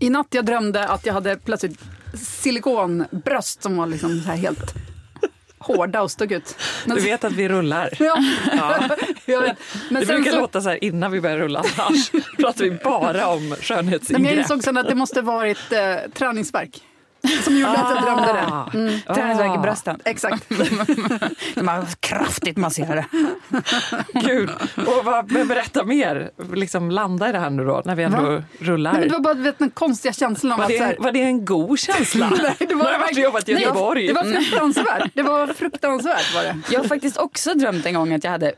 [0.00, 1.80] I natt jag drömde att jag hade plötsligt
[2.14, 4.74] silikonbröst som var liksom så här helt
[5.58, 6.56] hårda och stod ut.
[6.86, 7.90] Du vet att vi rullar.
[7.98, 8.16] Ja,
[9.24, 9.58] jag vet.
[9.90, 13.26] Men det brukar så, låta så här innan vi börjar rulla, annars pratar vi bara
[13.26, 14.38] om nej, men jag skönhetsingrepp.
[14.38, 16.82] insåg sen att det måste varit eh, träningsverk
[17.44, 18.78] som gjorde att jag drömde det.
[18.78, 19.00] Mm.
[19.14, 20.00] Träningsvärk i brösten.
[20.04, 20.44] Exakt.
[21.56, 23.04] Har kraftigt masserade.
[24.24, 24.50] Kul!
[24.76, 28.22] Och vad, men berätta mer, liksom landa i det här nu då, när vi ändå
[28.22, 28.42] Va?
[28.58, 28.92] rullar.
[28.92, 30.70] Nej, men det var bara vet, den konstiga känslan av var, att...
[30.70, 32.32] det så här- en, var det en god känsla?
[32.42, 34.06] Nej, det var varit och jobbat i Nej, Göteborg?
[34.06, 35.10] Det var fruktansvärt.
[35.14, 36.56] Det var fruktansvärt var det.
[36.70, 38.52] Jag har faktiskt också drömt en gång att jag hade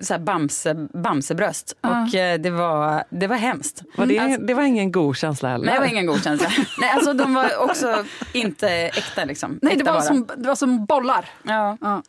[0.00, 1.76] så här bamse, bamsebröst.
[1.80, 3.82] Och eh, det var, det var hemskt.
[3.96, 5.64] Var det, Alltså, det var ingen god känsla heller?
[5.66, 6.48] nej, det var ingen god känsla.
[6.80, 9.24] nej, alltså, de var också inte äkta.
[9.24, 9.58] Liksom.
[9.62, 10.06] Nej, det Äkta var, bara.
[10.06, 11.28] som, det var som bollar.
[11.42, 11.76] Ja.
[11.80, 12.02] Ja.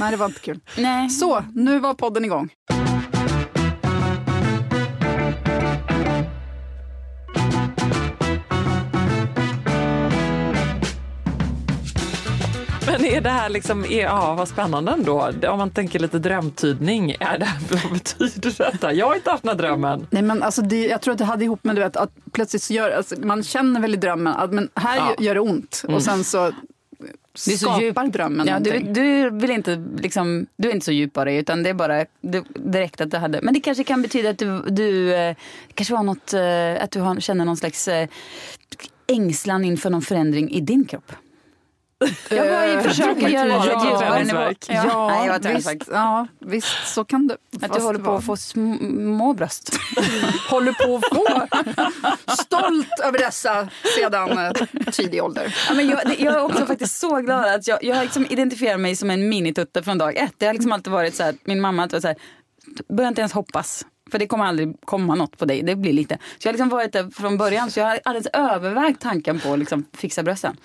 [0.00, 0.60] Nej, det var inte kul.
[0.78, 1.10] Nej.
[1.10, 2.50] Så, nu var podden igång.
[12.86, 15.30] Men är det här liksom, är, ja vad spännande ändå.
[15.48, 17.48] Om man tänker lite drömtydning, är det,
[17.82, 18.92] vad betyder detta?
[18.92, 20.06] Jag har inte haft den här drömmen.
[20.10, 22.62] Nej, men alltså det, jag tror att det hade ihop med du vet, att plötsligt
[22.62, 25.14] så gör, alltså, man känner väl i drömmen att men här Ja.
[25.18, 26.38] gör det ont och sen så
[27.46, 28.12] Det är så skapar djupt.
[28.12, 31.70] drömmen Ja, du, du, vill inte, liksom, du är inte så djup bara utan det
[31.70, 33.40] är bara det, direkt att du hade.
[33.42, 35.36] Men det kanske kan betyda att du, du eh,
[35.74, 38.08] kanske var något, eh, att du har, känner någon slags eh,
[39.06, 41.12] ängslan inför någon förändring i din kropp.
[42.28, 43.98] Jag var ju försöker göra det nivå.
[43.98, 44.64] träningsvärk.
[44.68, 48.18] Ja, ja, nej, jag visst, ja, visst, så kan det Att du håller på var-
[48.18, 49.78] att få små bröst.
[50.50, 51.46] håller på att få.
[52.42, 54.52] Stolt över dessa sedan eh,
[54.92, 55.56] tidig ålder.
[55.68, 58.80] Ja, men jag, jag är också faktiskt så glad att jag, jag har liksom identifierat
[58.80, 60.34] mig som en minitutte från dag ett.
[60.38, 63.08] Det har liksom alltid varit så här, min mamma har alltid varit så här, börja
[63.08, 63.86] inte ens hoppas.
[64.10, 65.62] För det kommer aldrig komma något på dig.
[65.62, 66.18] Det blir lite.
[66.38, 67.70] Så jag har liksom varit där från början.
[67.70, 70.56] Så jag har alldeles övervägt tanken på att liksom fixa brösten.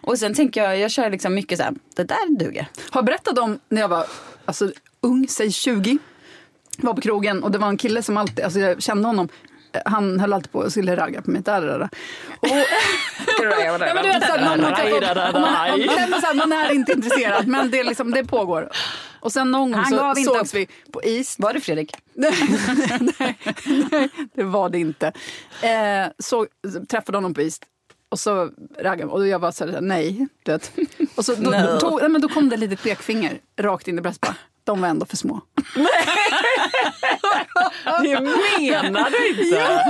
[0.00, 2.66] Och sen tänker jag, jag kör liksom mycket så här, det där duger.
[2.90, 4.06] Har jag berättat om när jag var
[4.44, 5.98] alltså, ung, säg 20.
[6.78, 9.28] Var på krogen och det var en kille som alltid, alltså jag kände honom.
[9.84, 11.88] Han höll alltid på och skulle ragga på mitt där, där, där.
[12.40, 17.70] Och, ja, men du vet, så här, någon, man, så här, är inte intresserad men
[17.70, 18.70] det, liksom, det pågår.
[19.20, 21.38] Och sen någon gång så sågs vi på is.
[21.38, 21.96] Var det Fredrik?
[22.14, 22.32] nej,
[23.18, 23.38] nej,
[23.90, 25.06] nej, det var det inte.
[25.62, 26.46] Eh, så
[26.88, 27.60] träffade honom på is
[28.12, 30.26] och så raggade och jag var så här, nej.
[30.42, 30.72] Du vet.
[31.14, 33.98] Och så, då, då, tog, nej, men då kom det ett litet pekfinger rakt in
[33.98, 34.20] i bröstet.
[34.20, 35.40] bara, De var ändå för små.
[38.02, 39.84] Det menar du inte!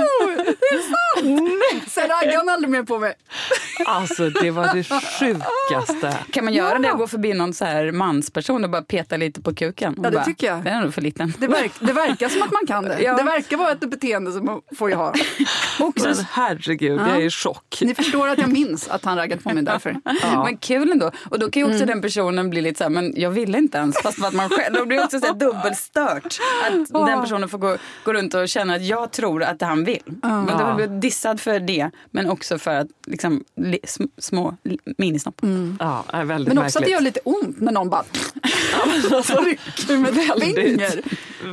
[1.89, 3.13] Sen raggade han aldrig mer på mig.
[3.85, 6.17] Alltså det var det sjukaste.
[6.31, 9.41] Kan man göra det och gå förbi någon så här mansperson och bara peta lite
[9.41, 9.93] på kuken?
[9.97, 10.63] Ja, det bara, tycker jag.
[10.63, 11.33] Den är nog för liten.
[11.37, 12.99] Det, verk, det verkar som att man kan det.
[13.03, 13.17] Ja.
[13.17, 15.13] Det verkar vara ett beteende som man får ju ha.
[15.95, 17.77] Men herregud, jag är i chock.
[17.81, 19.95] Ni förstår att jag minns att han raggade på mig därför.
[20.43, 21.11] Men kul ändå.
[21.29, 21.87] Och då kan ju också Mm.
[21.87, 23.97] den personen bli lite så här, men jag ville inte ens.
[24.01, 26.37] Fast att man själv, då blir det också så här dubbelstört.
[26.67, 30.01] Att den personen får gå, gå runt och känna att jag tror att han vill.
[30.21, 31.89] Men då blir dissad för det.
[32.11, 35.41] Men också för att liksom, li, sm, små li, ministopp.
[35.79, 36.91] Ja, är väldigt Men också att det märkligt.
[36.93, 38.03] gör lite ont när någon bara
[39.45, 41.01] rycker med ett Väldigt, finger.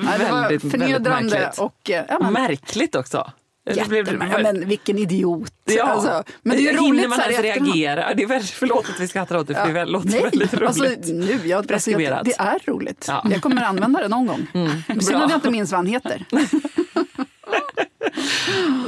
[0.05, 1.59] Nej, det var väldigt, väldigt förnedrande märkligt.
[1.59, 3.31] och eh, ja, men, Märkligt också.
[3.65, 5.53] Det blev- jättemär- ja, men vilken idiot.
[5.65, 5.85] Ja.
[5.85, 7.75] Alltså, men det är ju Hinner roligt man så här ens efterhand.
[7.75, 8.15] reagera?
[8.15, 10.23] Det är väldigt, förlåt att vi skrattar åt det, för det är väl- låter Nej,
[10.23, 10.69] väldigt roligt.
[10.69, 13.05] Alltså, nu, jag, alltså, jag, det är roligt.
[13.09, 13.21] Ja.
[13.21, 14.47] Mm, Jag kommer använda det någon gång.
[14.53, 15.17] Synd bra.
[15.25, 16.25] att jag inte minns vad han heter.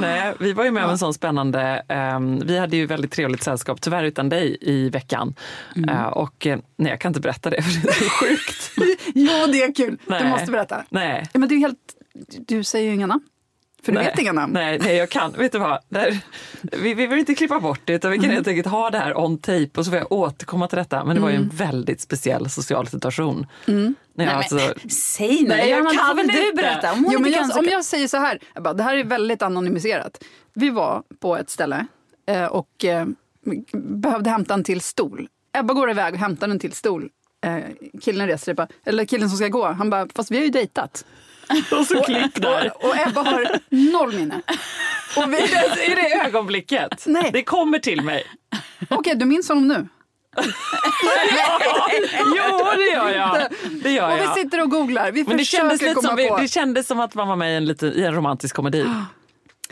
[0.01, 3.43] Nej, vi var ju med om en sån spännande, ehm, vi hade ju väldigt trevligt
[3.43, 5.35] sällskap, tyvärr utan dig, i veckan.
[5.77, 5.89] Mm.
[5.89, 8.71] Eh, och eh, nej, jag kan inte berätta det för det är så sjukt.
[9.15, 9.99] jo, det är kul.
[10.07, 10.23] Nej.
[10.23, 10.83] Du måste berätta.
[10.91, 11.27] nej.
[11.33, 11.79] Ja, men du, är helt,
[12.47, 13.23] du säger ju inga namn.
[13.85, 14.53] För du nej, vet inga namn.
[14.53, 15.33] Nej, nej, jag kan.
[15.33, 15.79] Vet du vad?
[15.95, 16.19] Här,
[16.63, 18.25] vi, vi vill inte klippa bort det, utan vi Mm.
[18.29, 21.05] kan helt enkelt ha det här on tape och så får jag återkomma till detta.
[21.05, 21.57] Men det var ju en Mm.
[21.57, 23.47] väldigt speciell social situation.
[24.15, 24.59] När jag alltså,
[24.91, 26.93] Säg nu, Nej, jag Johanna, kan väl du berätta?
[26.93, 29.05] Om Jo, men jag, så om jag säger så här, jag bara, det här är
[29.05, 30.25] väldigt anonymiserat.
[30.55, 31.87] Vi var på ett ställe
[32.29, 33.07] eh, och eh,
[33.75, 35.29] behövde hämta en till stol.
[35.53, 37.09] Ebba går iväg och hämtar en till stol.
[37.45, 37.57] Eh,
[38.03, 41.05] killen reser sig eller killen som ska gå, han bara, fast vi har ju dejtat.
[41.81, 42.73] och så klick där.
[42.77, 43.59] Och, och Ebba har
[43.93, 44.41] noll minne.
[45.17, 45.37] Och vi,
[45.87, 47.05] I det ögonblicket.
[47.07, 47.31] Nej.
[47.33, 48.25] Det kommer till mig.
[48.89, 49.89] Okej, du minns honom nu?
[52.37, 53.47] Jo, det gör jag.
[53.83, 56.49] Det gör Och vi sitter och googlar, vi Men det kändes, lite som, vi- det
[56.49, 58.87] kändes som att man var med i en, lite, i en romantisk komedi.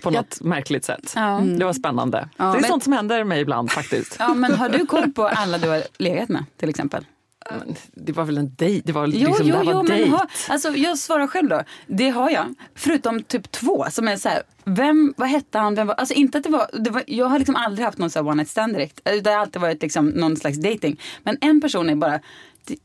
[0.03, 1.15] På något märkligt sätt.
[1.59, 2.29] Det var spännande.
[2.37, 4.17] det är Men- sånt som händer mig ibland faktiskt.
[4.19, 7.05] Ja, men har du koll på alla du har legat med till exempel?
[7.51, 8.83] Men Det var väl en dejt?
[8.87, 10.01] Det var Jo, liksom, det jo, här var jo, dejt.
[10.05, 11.63] men ha, alltså, jag svarar själv då.
[11.87, 12.55] Det har jag.
[12.75, 16.39] Förutom typ två som är så här, vem, vad hette han, vem var, alltså inte
[16.39, 18.49] att det var, det var jag har liksom aldrig haft någon så här one night
[18.49, 19.01] stand direkt.
[19.23, 21.01] Det har alltid varit liksom någon slags dating.
[21.23, 22.21] Men en person är bara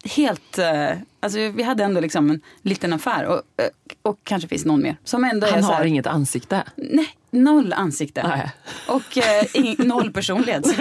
[0.03, 0.89] helt, eh,
[1.19, 3.69] alltså vi hade ändå liksom en liten affär och, eh,
[4.01, 4.97] och kanske finns någon mer.
[5.03, 6.63] Som ändå Han är så har här, inget ansikte.
[6.75, 8.27] Nej, noll ansikte.
[8.27, 8.51] Nej.
[8.87, 9.45] Och eh,
[9.77, 10.65] noll personlighet.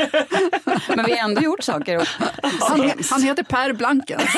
[0.97, 1.97] Men vi har ändå gjort saker.
[1.97, 2.07] Och,
[2.61, 4.21] Han, han heter Per Blanken.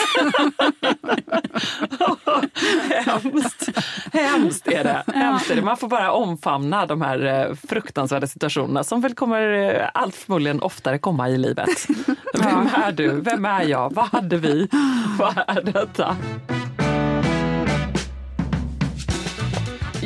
[2.91, 3.69] Hemskt.
[4.13, 5.05] Hemskt är det.
[5.15, 5.63] Hemskt är det.
[5.63, 6.46] Man får bara omfamna
[6.87, 11.69] de här eh, fruktansvärda situationerna som väl kommer eh, allt förmodligen oftare komma i livet.
[12.35, 13.21] Vem är du?
[13.21, 13.95] Vem är jag?
[13.95, 14.69] Vad hade vi?
[15.19, 16.17] Vad är detta?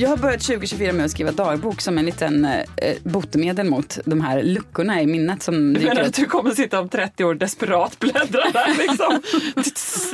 [0.00, 4.20] Jag har börjat 2024 med att skriva dagbok som en liten eh, botemedel mot de
[4.20, 7.98] här luckorna i minnet som Du menar att du kommer sitta om 30 år desperat
[7.98, 9.22] bläddra där liksom?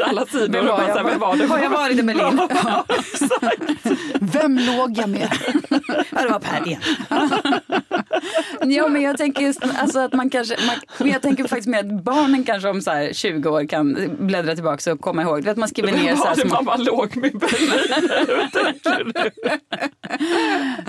[0.04, 0.48] Alla sidor.
[0.48, 1.04] Vem och var bara jag?
[1.04, 1.46] vem var det?
[1.46, 2.40] Har jag varit i Berlin?
[2.64, 3.98] Ja, exakt.
[4.20, 5.28] Vem låg jag med?
[6.10, 6.80] Ja, det var Per igen.
[8.62, 11.80] ja, men jag tänker just alltså att man kanske, man, men jag tänker faktiskt med
[11.80, 15.38] att barnen kanske om så här 20 år kan bläddra tillbaka och komma ihåg.
[15.38, 16.54] Du vet, man skriver ner så var här det små...
[16.54, 19.12] mamma låg med Berlin?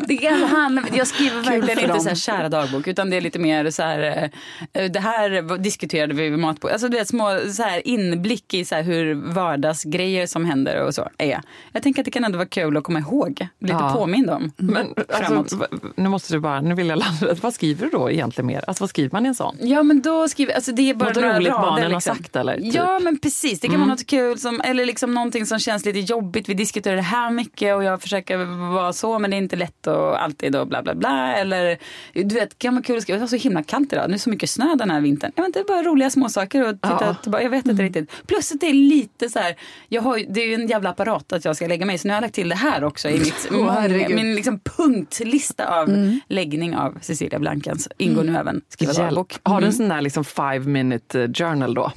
[0.08, 3.40] Det kan handla, jag skriver verkligen inte så här kära dagbok utan det är lite
[3.40, 4.30] mer så här,
[4.74, 6.74] eh, det här diskuterade vi vid matbordet.
[6.74, 10.96] Alltså du vet små så här inblick i så här hur vardagsgrejer som händer och
[10.96, 11.42] så är.
[11.72, 13.94] Jag tänker att det kan ändå vara kul att komma ihåg, lite Ja.
[13.94, 14.52] påmind om.
[14.58, 15.54] Men Framåt.
[15.54, 18.64] alltså, nu måste du bara, nu vill jag landa Vad skriver du då egentligen mer?
[18.68, 19.58] Alltså vad skriver man i en sån?
[19.60, 22.16] Ja men då skriver alltså det är bara Något några roligt rader, barnen har liksom.
[22.16, 22.54] sagt, eller?
[22.56, 22.64] Typ.
[22.64, 22.76] Mm.
[22.76, 26.00] Ja men precis, det kan vara något kul som, eller liksom någonting som känns lite
[26.00, 26.50] jobbigt.
[26.50, 28.38] Vi diskuterar det här mycket och jag försöker
[28.74, 31.36] vara så men det är inte lätt och alltid och bla bla bla.
[31.36, 31.78] Eller
[32.14, 34.18] du vet, kan vara kul att skriva, det var så himla kallt idag, nu är
[34.20, 35.32] så mycket snö den här vintern.
[35.36, 37.16] Jag vet inte, det är bara roliga småsaker och titta Ja.
[37.22, 38.12] tillbaka, jag vet inte riktigt.
[38.28, 39.56] Plus att det är lite så här,
[39.90, 42.14] jag har, det är ju en jävla apparat att jag ska lägga mig så nu
[42.14, 44.16] har jag lagt till det här också i mitt, Åh, herregud.
[44.16, 49.32] min liksom punktlista av läggning av Cecilia Blankens ingår nu även skriva dagbok.
[49.32, 49.42] Hjälp.
[49.48, 51.92] Har du en sån där liksom five minute eh, journal då?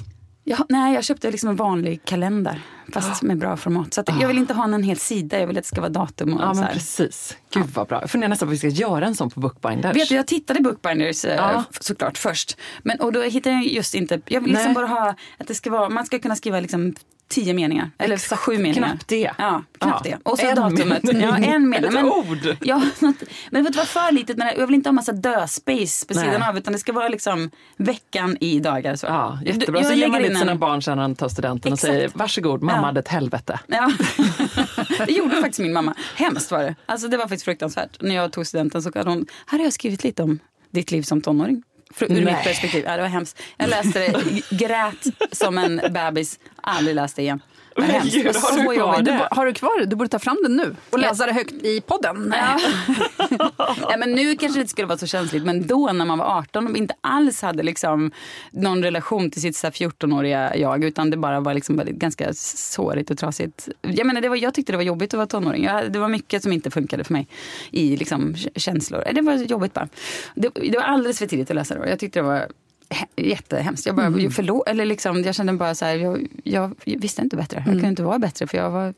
[0.45, 2.63] Ja, nej, jag köpte liksom en vanlig kalender
[2.93, 3.95] fast med bra format.
[3.95, 6.35] Så jag vill inte ha en hel sida, jag vill att det ska vara datum
[6.35, 6.73] och Ja så här.
[6.73, 7.37] precis.
[7.55, 8.01] Gud vad bra.
[8.01, 9.97] Jag funderar nästan på att vi ska göra en sån på Bookbinders.
[9.97, 11.65] Vet du, jag tittade Bookbinders eh, Ja.
[11.71, 12.57] f- såklart först.
[12.83, 14.75] Men, och då hittade jag just inte, jag vill liksom Nej.
[14.75, 16.95] bara ha att det ska vara, man ska kunna skriva liksom
[17.31, 17.91] tio meningar.
[17.99, 18.75] Eller Exakt, sju meningar.
[18.89, 19.31] knappt det.
[19.39, 20.17] Ja, knappt Ja.
[20.25, 20.31] det.
[20.31, 21.03] Och så En datumet.
[21.03, 21.23] mening.
[21.23, 21.91] Ja, en mening.
[21.95, 22.57] Men, ord.
[22.61, 23.17] Ja, något,
[23.51, 24.55] men vet du vad för litet det?
[24.59, 26.25] Jag vill inte ha massa dödspace på Nej.
[26.25, 28.97] sidan av utan det ska vara liksom veckan i dagar.
[28.97, 29.07] Så.
[29.07, 29.81] Ja, Du- jättebra.
[29.81, 31.89] jag Så ger man dit in sina en- barn sen när de tar studenten Exakt.
[31.91, 32.85] och säger varsågod, mamma Ja.
[32.85, 33.61] hade ett helvete.
[33.67, 33.93] Ja,
[35.07, 35.95] det gjorde faktiskt min mamma.
[36.17, 36.75] Hemskt var det.
[36.87, 37.97] Alltså det var faktiskt fruktansvärt.
[38.03, 40.39] När jag tog studenten så hade hon, här har jag skrivit lite om
[40.71, 41.63] ditt liv som tonåring.
[41.99, 42.25] Ur Nej.
[42.25, 42.85] mitt perspektiv.
[42.87, 43.43] Ja, det var hemskt.
[43.57, 47.43] Jag läste det, grät som en bebis, aldrig läst det igen.
[47.77, 49.13] Var har du så kvar det?
[49.13, 49.87] Du, har du kvar det?
[49.87, 52.35] Du borde ta fram den nu och läsa det högt i podden.
[52.39, 56.27] Ja, men nu kanske det inte skulle vara så känsligt men då när man var
[56.39, 58.11] 18 och inte alls hade liksom
[58.51, 62.35] någon relation till sitt så här 14-åriga jag utan det bara var liksom väldigt, ganska
[62.35, 63.69] sårigt och trasigt.
[63.81, 65.65] Jag, menar, det var, jag tyckte det var jobbigt att vara tonåring.
[65.65, 67.29] Jag, det var mycket som inte funkade för mig
[67.71, 69.05] i liksom, känslor.
[69.13, 69.89] Det var jobbigt bara.
[70.35, 71.91] Det, det var alldeles för tidigt att läsa det.
[71.91, 72.49] Jag tyckte det var
[73.17, 73.87] jättehemskt.
[73.87, 74.31] Jag, bara, Mm.
[74.31, 77.57] förlåt, eller liksom, jag kände bara så här, jag, jag, visste inte bättre.
[77.57, 77.75] Jag Mm.
[77.79, 78.95] kunde inte vara bättre för jag var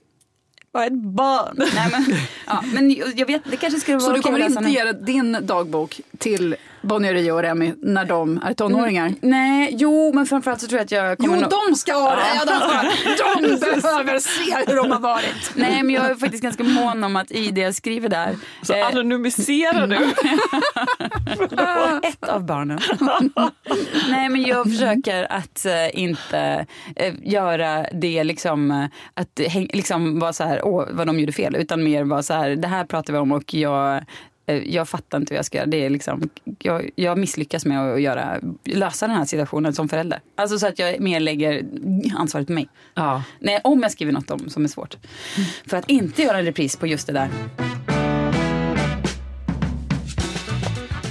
[0.75, 1.54] var ett barn.
[1.75, 2.04] Nej, men,
[2.46, 6.00] ja, men jag vet, det kanske skulle vara Så du kommer inte ge din dagbok
[6.18, 9.14] till Bonnier Rio och Remy när de är tonåringar?
[9.20, 12.16] Nej, jo men framförallt så tror jag att jag Jo, kommer nog- de ska ha
[12.16, 12.22] det!
[12.34, 12.82] Ja, de, ska,
[13.42, 15.52] de behöver se hur de har varit.
[15.54, 18.36] Nej men jag är faktiskt ganska mån om att i det jag skriver där.
[18.62, 19.96] Så eh, anonymiserar du?
[22.08, 22.80] ett av barnen.
[24.10, 28.84] Nej men jag försöker att eh, inte eh, göra det liksom eh,
[29.14, 31.56] att häng, liksom vara så här, åh vad de gjorde fel.
[31.56, 34.04] Utan mer vara så här, det här pratar vi om och jag
[34.46, 35.66] jag fattar inte vad jag ska göra.
[35.66, 40.20] Det är liksom, jag, jag misslyckas med att göra, lösa den här situationen som förälder.
[40.34, 41.64] Alltså så att jag mer lägger
[42.16, 42.68] ansvaret på mig.
[42.94, 43.22] Ja.
[43.38, 44.96] Nej, om jag skriver något om som är svårt.
[45.66, 47.28] För att inte göra en repris på just det där.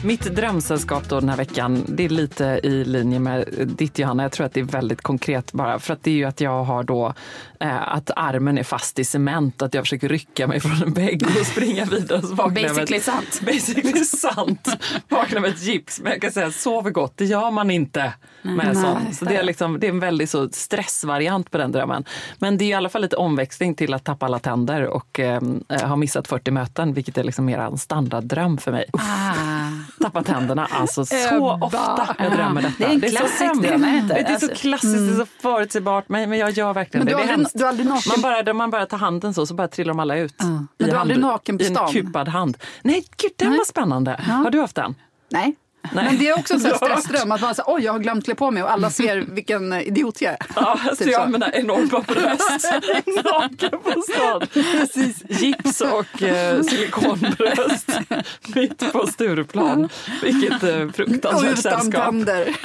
[0.04, 3.46] Mitt drömsällskap då den här veckan, det är lite i linje med
[3.78, 4.24] ditt Johanna.
[4.24, 5.80] Jag tror att det är väldigt konkret bara.
[5.80, 7.14] För att det är ju att jag har då
[7.60, 11.24] eh, att armen är fast i cement, att jag försöker rycka mig från en vägg
[11.40, 12.22] och springa vidare.
[12.22, 13.42] Så Basically ett- sant.
[13.46, 14.68] Basically sant.
[15.10, 16.00] Vaknar med ett gips.
[16.02, 19.14] Men jag kan säga, sover gott, det gör man inte med en sån.
[19.14, 22.04] Så det är, liksom, det är en väldigt så stressvariant på den drömmen.
[22.40, 25.42] Men det är i alla fall lite omväxling till att tappa alla tänder och eh,
[25.84, 28.86] ha missat 40 möten, vilket är liksom mer en standarddröm för mig.
[28.94, 29.71] Ah.
[30.02, 31.66] Tappa tänderna alltså så Ebba.
[31.66, 32.76] ofta jag drömmer detta.
[32.78, 34.14] Det är en klassisk är det inte?
[34.14, 37.14] Det är så Alltså, klassiskt, det är så förutsägbart, men, men jag gör verkligen Men
[37.14, 37.22] det.
[37.22, 39.68] du det är aldrig- aldrig naken- man, bara, man bara tar handen så, så bara
[39.68, 40.36] trillar de alla ut.
[40.40, 41.92] Men I, du är aldrig naken på I en stan?
[41.92, 42.58] kupad hand.
[42.82, 44.12] Nej, gud den var spännande.
[44.44, 44.96] Har du haft den?
[45.30, 45.56] Nej.
[45.94, 46.06] Nej.
[46.06, 47.92] Men det är också en sån här Jag har stressdröm att man säger oj jag
[47.92, 50.38] har glömt klä på mig och alla ser vilken idiot jag är.
[50.56, 51.30] Ja, så Typ jag så.
[51.30, 52.72] med mina enorma bröst.
[53.24, 54.42] Naken på stan.
[54.54, 55.24] Precis.
[55.42, 57.90] Gips och eh, silikonbröst.
[58.56, 59.90] Mitt på Stureplan.
[60.24, 62.06] Vilket eh, Och fruktansvärt utan sällskap.
[62.06, 62.56] tänder.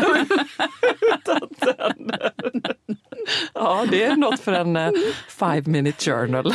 [3.54, 4.90] Ja, det är något för en eh,
[5.28, 6.54] five minute journal.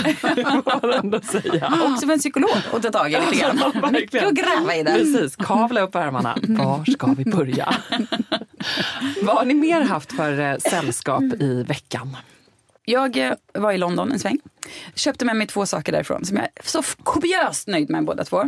[0.82, 1.74] Jag ändå säga.
[1.92, 3.60] Också för en psykolog att ta tag i lite grann.
[3.62, 3.94] Ja, verkligen.
[3.94, 4.94] Mycket att gräva i där.
[4.94, 6.38] Precis, kavla upp ärmarna.
[6.58, 7.76] Var ska vi börja?
[9.24, 12.18] Vad har ni mer haft för eh, sällskap i veckan?
[12.86, 14.40] Jag eh, var i London en sväng.
[14.96, 18.44] Köpte med mig två saker därifrån som jag är så kopiöst nöjd med båda två.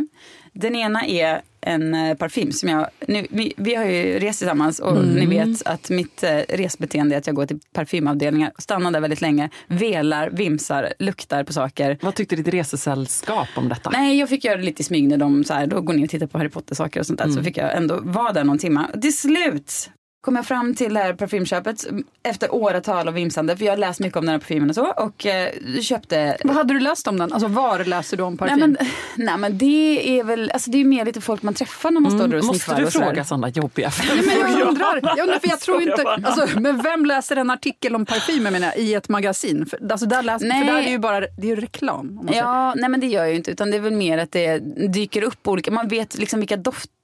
[0.52, 4.78] Den ena är en eh, parfym som jag, nu, vi, vi har ju rest tillsammans
[4.78, 9.00] och ni vet att mitt eh, resbeteende är att jag går till parfymavdelningar, stannar där
[9.00, 11.98] väldigt länge, velar, vimsar, luktar på saker.
[12.02, 13.90] Vad tyckte ditt resesällskap om detta?
[13.90, 16.04] Nej, jag fick göra det lite i smyg när de så här, då går ner
[16.04, 17.28] och tittar på Harry Potter-saker och sånt där.
[17.28, 18.86] Så fick jag ändå vara där någon timme.
[19.02, 19.90] Till slut
[20.24, 21.86] kom jag fram till det här parfymköpet
[22.22, 23.56] efter åratal av vimsande.
[23.56, 24.86] För jag har läst mycket om den här parfymen och så.
[24.86, 25.50] Och eh,
[25.80, 27.32] köpte Vad hade du läst om den?
[27.32, 28.58] Alltså var läser du om parfym?
[28.58, 28.78] Nej men,
[29.16, 32.18] nej men det är väl, alltså det är mer lite folk man träffar när man
[32.18, 32.80] står där och Måste sniffar.
[32.80, 33.06] du och sådär.
[33.06, 36.82] fråga sådana jobbiga Nej, men jag undrar, jag undrar för jag tror inte, alltså, men
[36.82, 39.66] vem läser en artikel om parfymer menar jag, i ett magasin?
[39.66, 40.66] För, alltså, där läser, för Nej.
[40.66, 42.08] där är det ju bara det är ju reklam.
[42.08, 42.42] Om man säger.
[42.42, 43.50] Ja, nej men det gör jag ju inte.
[43.50, 46.94] Utan det är väl mer att det dyker upp olika, man vet liksom vilka dofter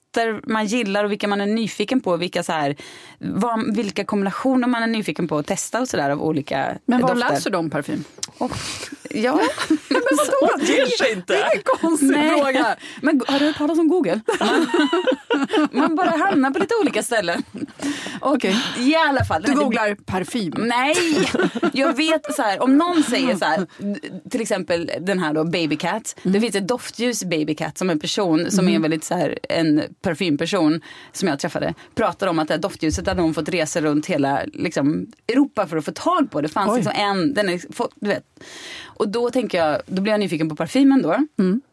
[0.47, 2.17] man gillar och vilka man är nyfiken på.
[2.17, 2.77] Vilka, så här,
[3.19, 7.09] vad, vilka kombinationer man är nyfiken på att testa och sådär av olika Men var
[7.15, 7.31] dofter.
[7.31, 8.05] läser du om parfym?
[8.39, 8.53] Och,
[9.11, 9.41] ja,
[9.89, 10.01] men
[10.41, 11.33] Hon ger sig inte.
[11.33, 12.31] Det är en konstig Nej.
[12.41, 12.77] fråga.
[13.03, 14.21] Men har du hört talas om Google?
[14.41, 17.43] Man, man bara hamnar på lite olika ställen.
[18.21, 18.57] Okej.
[18.79, 19.43] I alla fall.
[19.43, 20.55] Du googlar parfym.
[20.59, 20.95] Nej,
[21.73, 23.67] jag vet så här, om någon säger så här,
[24.31, 26.17] till exempel den här då Baby Cat.
[26.23, 29.83] Det finns ett doftljus Baby Cat som en person som är väldigt så här en
[30.03, 30.81] parfymperson
[31.13, 31.75] som jag träffade.
[31.95, 35.77] Pratar om att det här doftljuset hade hon fått resa runt hela liksom, Europa för
[35.77, 36.41] att få tag på.
[36.41, 36.77] Det fanns Oj.
[36.77, 37.61] liksom en, den är,
[37.95, 38.25] du vet.
[38.85, 41.17] Och då tänker jag, då blir jag nyfiken på parfymen då.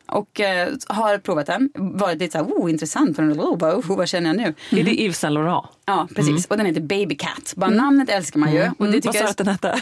[0.08, 1.70] Och eh, har provat den.
[1.76, 3.20] Varit lite så här, oh intressant.
[3.20, 4.80] Oh, vad, oh, vad känner jag nu?
[4.80, 5.66] Är det Yves Saint Laurent?
[5.86, 6.46] Ja, precis.
[6.46, 7.54] Och den heter Baby Cat.
[7.56, 8.62] Bara namnet älskar man ju.
[8.78, 9.82] Och det Vad tycker sa jag du att den hette?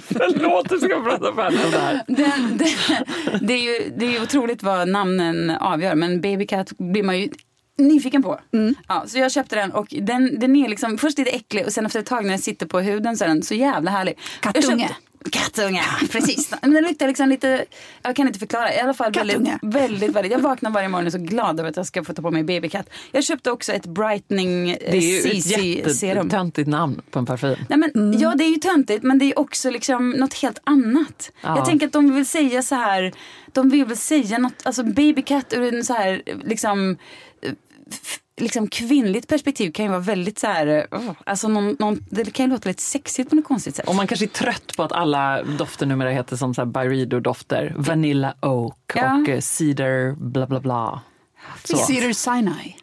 [0.02, 2.02] Förlåt, du ska prata färdigt om det här.
[2.06, 2.74] Den, det,
[3.40, 7.18] det, är ju, det är ju otroligt vad namnen avgör men Baby Cat blir man
[7.18, 7.28] ju
[7.78, 8.40] nyfiken på.
[8.88, 11.86] Ja, så jag köpte den och den, den är liksom först lite äcklig och sen
[11.86, 14.18] efter ett tag när den sitter på huden så är den så jävla härlig.
[14.40, 14.90] Kattunge.
[15.32, 16.50] Kattunga, precis.
[16.62, 17.64] Men det luktar liksom lite,
[18.02, 20.32] jag kan inte förklara, i alla fall väldigt, väldigt, väldigt.
[20.32, 22.30] Jag vaknar varje morgon och är så glad över att jag ska få ta på
[22.30, 22.90] mig babykatt.
[23.12, 26.16] Jag köpte också ett brightening eh, Det är ju ett CC-serum.
[26.16, 27.56] jättetöntigt namn på en parfym.
[27.68, 31.32] Nej, men, Ja det är ju töntigt men det är också liksom något helt annat.
[31.40, 31.56] Ja.
[31.56, 33.12] Jag tänker att de vill säga så här,
[33.52, 36.96] de vill väl säga något, alltså babykatt ur en så här liksom
[37.42, 37.52] eh,
[38.40, 42.46] Liksom kvinnligt perspektiv kan ju vara väldigt så här, eh, alltså någon, någon, det kan
[42.46, 43.88] ju låta lite sexigt på något konstigt sätt.
[43.88, 47.74] Och man kanske är trött på att alla dofter numera heter som så här Byredo-dofter.
[47.76, 49.14] Vanilla Oak Ja.
[49.22, 51.00] och eh, Cedar bla bla bla.
[51.64, 51.76] Så.
[51.76, 52.76] Cedar Sinai.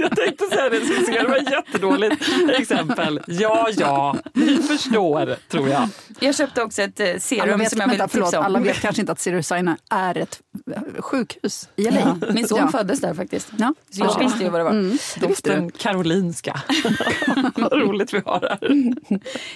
[0.00, 0.80] Jag tänkte säga det,
[1.12, 2.22] det var ett jättedåligt
[2.58, 3.20] exempel.
[3.26, 5.88] Ja, ja, ni förstår tror jag.
[6.20, 8.44] Jag köpte också ett eh, Alla serum vet, som jag vill tipsa om.
[8.44, 10.40] alla vet kanske inte att Cedar Sinai är ett
[10.76, 12.00] eh, sjukhus i LA.
[12.00, 12.68] Ja, min son Ja.
[12.68, 13.48] föddes där faktiskt.
[13.58, 13.74] Ja.
[13.90, 14.70] Så jag visste ju vad det var.
[14.70, 14.98] Mm.
[15.20, 16.62] Doften Karolinska.
[17.56, 18.58] Vad roligt vi har här.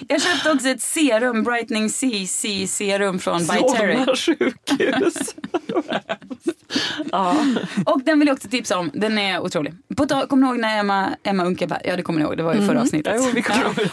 [0.07, 3.95] Jag köpte också ett serum, Brightening CC serum från By Terry.
[3.97, 5.35] Solna sjukhus.
[7.11, 7.35] ja.
[7.85, 8.91] Och den vill jag också tipsa om.
[8.93, 9.73] Den är otrolig.
[9.97, 12.43] På Kommer ni ihåg när Emma, Emma Unke var Ja det kommer ni ihåg, det
[12.43, 13.13] var ju förra avsnittet.
[13.17, 13.41] Jo,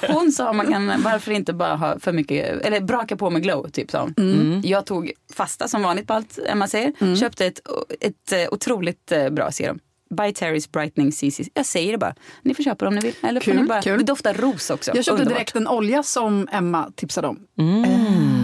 [0.00, 0.12] det.
[0.12, 3.69] Hon sa man kan, varför inte bara ha för mycket, eller braka på med glow
[3.69, 4.61] typ sa hon.
[4.65, 7.17] Jag tog fasta som vanligt på allt Emma säger.
[7.17, 7.61] Köpte ett,
[8.00, 9.79] ett eh, otroligt eh, bra serum.
[10.17, 11.41] By Terry's Brightening CC.
[11.55, 12.15] Jag säger det bara.
[12.43, 13.15] Ni får köpa det om ni vill.
[13.23, 13.99] Eller får Kul, ni bara, kul.
[13.99, 14.91] Det doftar ros också.
[14.95, 15.35] Jag köpte Underbart.
[15.35, 17.37] direkt en olja som Emma tipsade om.
[17.37, 18.39] Och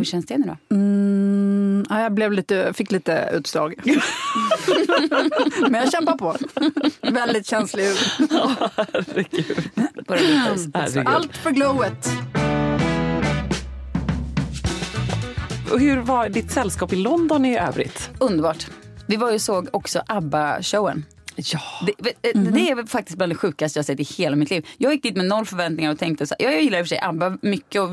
[0.00, 0.76] hur känns det nu då?
[0.76, 3.74] Mm, ja, jag blev lite, fick lite utslag.
[5.60, 6.36] Men jag kämpar på.
[7.00, 7.84] Väldigt känslig.
[8.76, 9.70] Herregud.
[10.06, 10.78] Bara lite.
[10.78, 11.08] Herregud.
[11.08, 12.08] Allt för glowet.
[15.72, 18.10] Och hur var ditt sällskap i London i övrigt?
[18.18, 18.66] Underbart.
[19.06, 21.04] Vi var ju och såg också ABBA-showen.
[21.44, 21.60] Ja.
[21.86, 24.66] Det, eh, det är väl faktiskt bland det sjukaste jag sett i hela mitt liv.
[24.78, 26.88] Jag gick dit med noll förväntningar och tänkte så här, jag gillar i och för
[26.88, 27.90] sig ABBA mycket och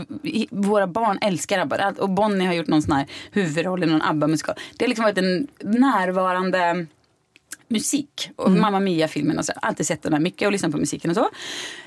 [0.50, 1.94] våra barn älskar ABBA.
[1.98, 4.56] Och Bonnie har gjort någon sån här huvudroll i någon ABBA-musikal.
[4.77, 6.86] Det har liksom varit en närvarande
[7.68, 8.30] musik.
[8.36, 9.54] Och Mamma Mia-filmen och så.
[9.56, 11.30] Alltid sett den här mycket och lyssnat på musiken och så.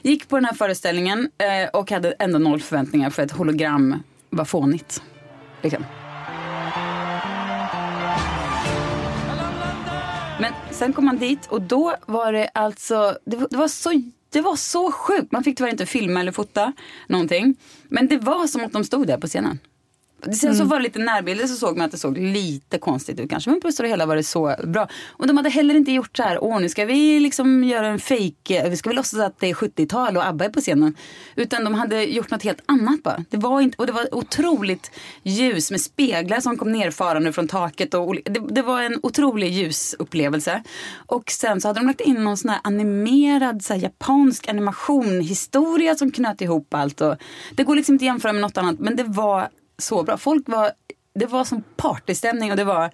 [0.03, 4.45] Gick på den här föreställningen eh, och hade ändå noll förväntningar för ett hologram var
[4.45, 5.03] fånigt.
[5.63, 5.85] Liksom.
[10.41, 14.03] Men sen kom man dit och då var det alltså, det var, det var så
[14.33, 15.33] det var så sjukt.
[15.33, 16.73] Man fick tyvärr inte filma eller fota
[17.09, 17.57] någonting.
[17.89, 19.59] Men det var som att de stod där på scenen.
[20.33, 23.31] Sen så var det lite närbilder så såg man att det såg lite konstigt ut
[23.31, 23.51] kanske.
[23.51, 24.89] Men på det hela var det så bra.
[25.09, 27.99] Och de hade heller inte gjort så här, åh nu ska vi liksom göra en
[27.99, 30.97] fake, vi ska väl låtsas att det är 70-tal och ABBA är på scenen.
[31.37, 33.25] Utan de hade gjort något helt annat bara.
[33.31, 34.91] Det var inte, och det var otroligt
[35.23, 37.95] ljus med speglar som kom nerfarande från taket.
[37.95, 40.63] Och, det, det var en otrolig ljusupplevelse.
[41.07, 45.95] Och sen så hade de lagt in någon sån här animerad så här, japansk animationhistoria
[45.95, 47.01] som knöt ihop allt.
[47.01, 47.17] Och,
[47.53, 49.49] det går liksom inte att jämföra med något annat men det var
[49.81, 50.17] så bra.
[50.17, 50.71] Folk var,
[51.15, 52.91] det var som partystämning och det var,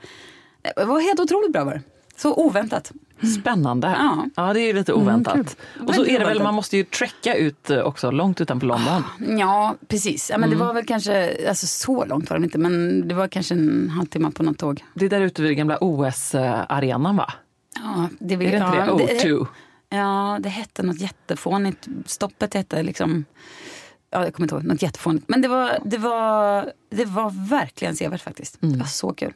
[0.76, 1.82] det var helt otroligt bra var det.
[2.16, 2.92] Så oväntat.
[3.40, 3.88] Spännande.
[3.98, 4.26] Ja.
[4.36, 5.56] Ja, det är ju lite oväntat.
[5.88, 9.04] och så är det väl, man måste ju träcka ut eh, också långt utanför London.
[9.38, 10.30] Ja, precis.
[10.30, 13.28] Ja, men Det var väl kanske, alltså så långt var det inte, men det var
[13.28, 14.84] kanske en halvtimme på något tåg.
[14.94, 17.32] Det är där ute vid den gamla OS-arenan va?
[17.74, 19.24] Ja, det, Är det inte ja, det?
[19.24, 19.46] O2?
[19.88, 21.88] Ja, det hette något jättefånigt.
[22.06, 23.24] Stoppet hette liksom,
[24.18, 25.28] ja jag kommer inte ihåg, något jättefånigt.
[25.28, 28.56] Men det var, det var, det var verkligen sevärt faktiskt.
[28.60, 29.32] Det var så kul.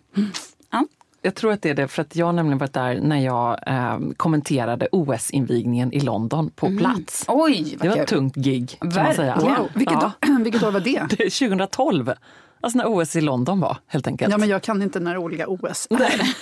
[0.70, 0.86] Ja.
[1.22, 3.58] Jag tror att det är det, för att jag har nämligen varit där när jag
[3.66, 7.24] eh, kommenterade OS-invigningen i London på plats.
[7.28, 8.18] Oj, Det var ett kul.
[8.18, 9.34] tungt gig kan man säga.
[9.34, 9.56] Verkligen.
[9.56, 9.68] Wow.
[9.74, 10.06] Vilket, Ja.
[10.06, 11.06] år, vilket år var det?
[11.18, 12.12] Det är 2012,
[12.60, 14.30] alltså när OS i London var helt enkelt.
[14.32, 16.20] Ja, men jag kan inte när olika OS är.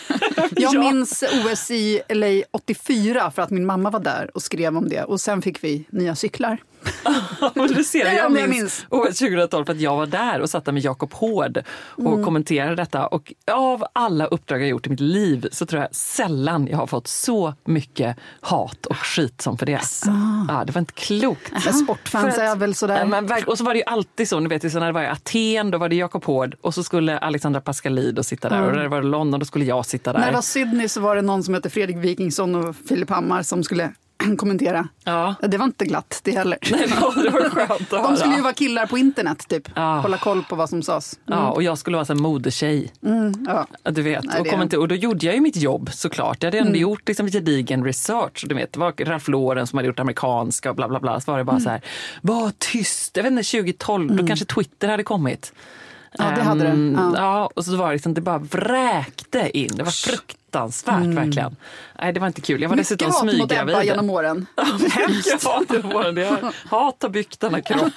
[0.61, 0.81] Jag Ja.
[0.81, 5.03] minns OS i LA 84 för att min mamma var där och skrev om det.
[5.05, 6.59] Och sen fick vi nya cyklar.
[7.55, 10.73] Du ser, jag jag minns OS 2012 för att jag var där och satt där
[10.73, 12.25] med Jakob Hård och Mm.
[12.25, 13.07] kommenterade detta.
[13.07, 16.87] Och av alla uppdrag jag gjort i mitt liv så tror jag sällan jag har
[16.87, 19.81] fått så mycket hat och skit som för det.
[20.49, 21.53] Ja, det var inte klokt.
[21.85, 23.05] Sportfans är väl sådär.
[23.07, 25.07] Men, och så var det ju alltid så, ni vet så när det var i
[25.07, 28.83] Aten då var det Jakob Hård och så skulle Alexandra Pascalidou sitta där och när
[28.83, 30.21] det var London då skulle jag sitta där.
[30.21, 33.43] När det var Sydney så var det någon som hette Fredrik Wikingsson och Filip Hammar
[33.43, 33.93] som skulle
[34.39, 34.89] kommentera.
[35.05, 35.35] Ja.
[35.43, 36.59] Det var inte glatt det heller.
[36.71, 36.95] Nej, det
[37.31, 39.69] var- skönt De skulle ju vara killar på internet typ.
[39.75, 40.01] Ja.
[40.01, 41.19] Hålla koll på vad som sades.
[41.27, 42.93] Ja, och jag skulle vara en modetjej.
[43.47, 43.67] Ja.
[43.83, 46.37] Ja, Du vet, Nej, och, det- och då gjorde jag ju mitt jobb såklart.
[46.43, 48.45] Jag hade ändå gjort liksom gedigen research.
[48.49, 51.21] Du vet, det var Ralph Lauren som hade gjort amerikanska och bla bla bla.
[51.21, 51.81] Så var det bara så här,
[52.23, 53.17] var tyst.
[53.17, 55.53] Jag vet inte, 2012, då kanske Twitter hade kommit.
[56.13, 56.71] Ja, det hade det.
[56.71, 57.13] Ehm, Ja.
[57.17, 59.71] ja, och så var det liksom, det bara vräkte in.
[59.75, 61.57] Det var fruktansvärt verkligen.
[62.01, 62.63] Nej, det var inte kul.
[62.63, 63.75] Jag var Mycket dessutom hat mot smyggravid.
[63.75, 64.47] Ebba genom åren.
[65.09, 66.21] Mycket hat var det.
[66.21, 67.93] Jag hatar byggt denna kropp.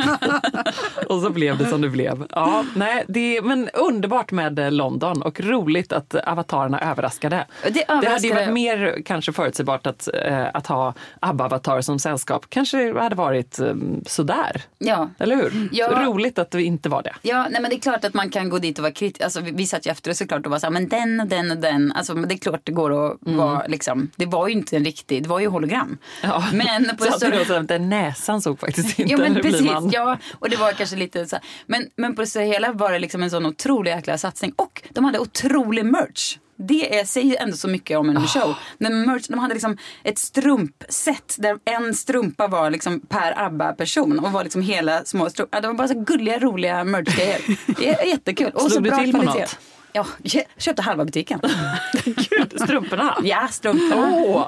[1.07, 2.27] och så blev det som det blev.
[2.29, 7.45] Ja, nej, det är, men underbart med eh, London och roligt att avatarerna överraskade.
[7.63, 12.45] Det Det hade ju varit mer kanske förutsägbart att, eh, att ha ABBA-avatar som sällskap.
[12.49, 14.61] Kanske hade varit eh, sådär.
[14.77, 15.09] Ja.
[15.19, 15.69] Eller hur?
[15.71, 16.05] Ja.
[16.05, 17.13] Roligt att det inte var det.
[17.21, 19.21] Ja, nej, men det är klart att man kan gå dit och vara kritisk.
[19.21, 21.27] Alltså, vi, vi satt ju efter och såklart och var så här, men den och
[21.27, 21.91] den och den.
[21.91, 24.09] Alltså, det klart det går att vara liksom.
[24.15, 25.97] Det var ju inte en riktig, det var ju hologram.
[26.23, 26.43] Ja.
[26.53, 30.17] Men på det så den näsan såg faktiskt inte Jo men precis, man- ja.
[30.39, 31.45] Och det var kanske lite så här.
[31.65, 34.53] Men, men på det hela var det liksom en sån otrolig jäkla satsning.
[34.55, 36.37] Och de hade otrolig merch.
[36.67, 38.55] Det är, säger ändå så mycket om en show.
[38.77, 44.31] Men merch, de hade liksom ett strumpset där en strumpa var liksom per ABBA-person och
[44.31, 45.49] var liksom hela små strumpor.
[45.57, 47.41] Ja, de var bara så gulliga, roliga merchgrejer.
[47.79, 48.51] Det är jättekul.
[48.53, 49.39] Och Slog så du bra till på kvalitet.
[49.41, 49.57] något?
[49.93, 51.39] Ja, jag köpte halva butiken.
[52.05, 53.17] Gud, strumporna!
[53.23, 54.07] Ja, strumporna.
[54.07, 54.47] Åh,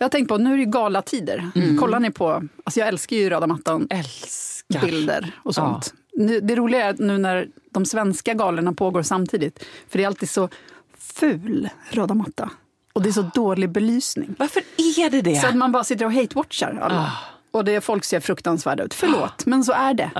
[0.00, 1.50] Jag har tänkt på, nu är det ju galatider.
[1.78, 4.80] Kollar ni på, alltså jag älskar ju röda mattan, älskar.
[4.80, 5.94] bilder och sånt.
[6.12, 10.30] Nu, det roliga är nu när de svenska galorna pågår samtidigt, för det är alltid
[10.30, 10.48] så
[10.98, 12.50] ful röda matta.
[12.92, 14.34] Och det är så dålig belysning.
[14.38, 15.36] Varför är det det?
[15.36, 17.12] Så att man bara sitter och hate-watchar alla.
[17.50, 18.94] Och det folk ser fruktansvärda ut.
[18.94, 20.10] Förlåt, men så är det.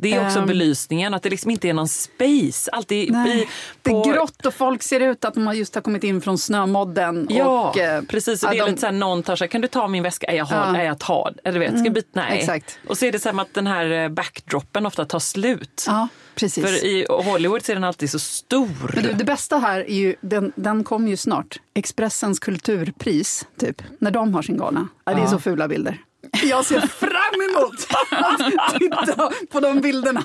[0.00, 0.46] Det är också Ehm.
[0.46, 2.70] belysningen, att det liksom inte är någon space.
[2.70, 3.46] Alltid Nej, i,
[3.82, 6.38] Det på- är grått och folk ser ut att de just har kommit in från
[6.38, 7.26] snömodden.
[7.30, 8.42] Ja, och, eh, precis.
[8.42, 10.02] Och det är de- lite så här, någon tar så här, kan du ta min
[10.02, 10.26] väska?
[10.28, 10.62] Nej, jag har, Ja.
[10.62, 10.72] Mm.
[10.72, 11.34] nej, jag tar.
[11.44, 12.08] Eller vet, ska jag byta?
[12.12, 12.38] Nej.
[12.38, 12.78] exakt.
[12.88, 15.84] Och så är det så här att den här eh, backdropen ofta tar slut.
[15.86, 16.64] Ja, precis.
[16.64, 18.90] För i Hollywood så är den alltid så stor.
[18.94, 21.56] Men du, det bästa här är ju, den, den kommer ju snart.
[21.74, 24.88] Expressens kulturpris, typ, när de har sin gala.
[25.04, 25.98] Ja, det är så fula bilder.
[26.44, 30.24] Jag ser fram emot att titta på de bilderna.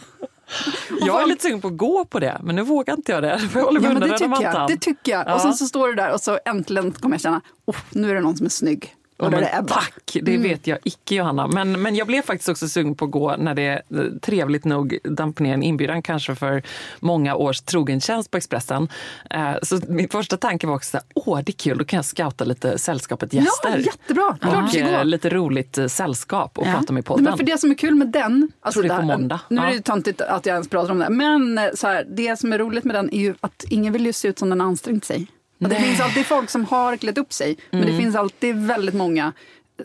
[1.02, 3.40] jag är lite sugen på att gå på det, men nu vågar inte jag det.
[3.40, 4.68] För jag håller Ja, men det tycker jag.
[4.68, 5.28] Det tycker jag.
[5.28, 5.36] Ja.
[5.36, 8.16] Och sen så står du där och så äntligen kommer jag känna, oh, nu är
[8.16, 8.96] det någon som är snygg.
[9.18, 9.68] Och Ja, men det Ebba.
[9.74, 11.48] tack, det vet jag icke Johanna.
[11.48, 13.82] Men, men jag blev faktiskt också sugen på att gå när det
[14.22, 16.64] trevligt nog damp ner en inbjudan kanske för
[17.00, 18.88] många års trogen tjänst på Expressen.
[19.30, 21.98] Eh, Så min första tanke var också så här, åh det är kul, då kan
[21.98, 23.70] jag scouta lite sällskapet gäster.
[23.70, 24.38] Ja, jättebra.
[24.42, 24.88] Klart Och gå.
[24.88, 26.72] eh, lite roligt eh, sällskap och Ja.
[26.74, 27.24] prata med i podden.
[27.24, 29.40] Men för det som är kul med den, alltså det är på där- måndag.
[29.50, 29.70] nu är Ja.
[29.70, 32.58] det ju töntigt att jag ens pratar om det, men så här, det som är
[32.58, 35.06] roligt med den är ju att ingen vill ju se ut som den har ansträngt
[35.06, 35.28] sig.
[35.64, 37.92] Och det finns alltid folk som har klätt upp sig, men Mm.
[37.96, 39.34] det finns alltid väldigt många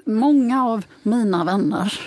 [0.06, 2.00] Många av mina vänner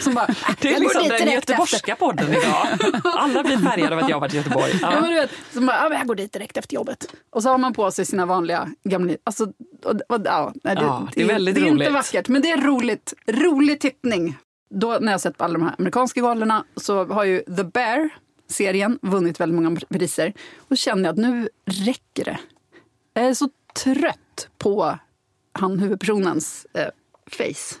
[0.00, 0.26] som bara,
[0.60, 2.66] det är "Jag går liksom den göteborgska podden idag.
[3.04, 4.72] Alla blir färgade av att jag har varit i Göteborg.
[4.82, 4.92] Ja.
[4.92, 5.00] Ja.
[5.00, 7.12] men du vet, som bara, ja, men jag går dit direkt efter jobbet.
[7.30, 9.14] Och så har man på sig sina vanliga gamla...
[9.24, 9.44] Alltså,
[9.84, 12.60] och, och, ja, det, Ja, det är väldigt det är inte vackert, men det är
[12.60, 13.14] roligt.
[13.26, 14.38] Rolig tittning.
[14.74, 18.08] Då när jag sett på alla de här amerikanska galorna så har ju The Bear,
[18.50, 20.32] serien, vunnit väldigt många priser.
[20.68, 22.38] Och känner jag att nu räcker det.
[23.18, 23.48] Jag är så
[23.84, 24.98] trött på
[25.52, 26.86] han huvudpersonens eh,
[27.30, 27.76] face.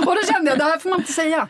[0.06, 1.48] och då kände jag, det här får man inte säga.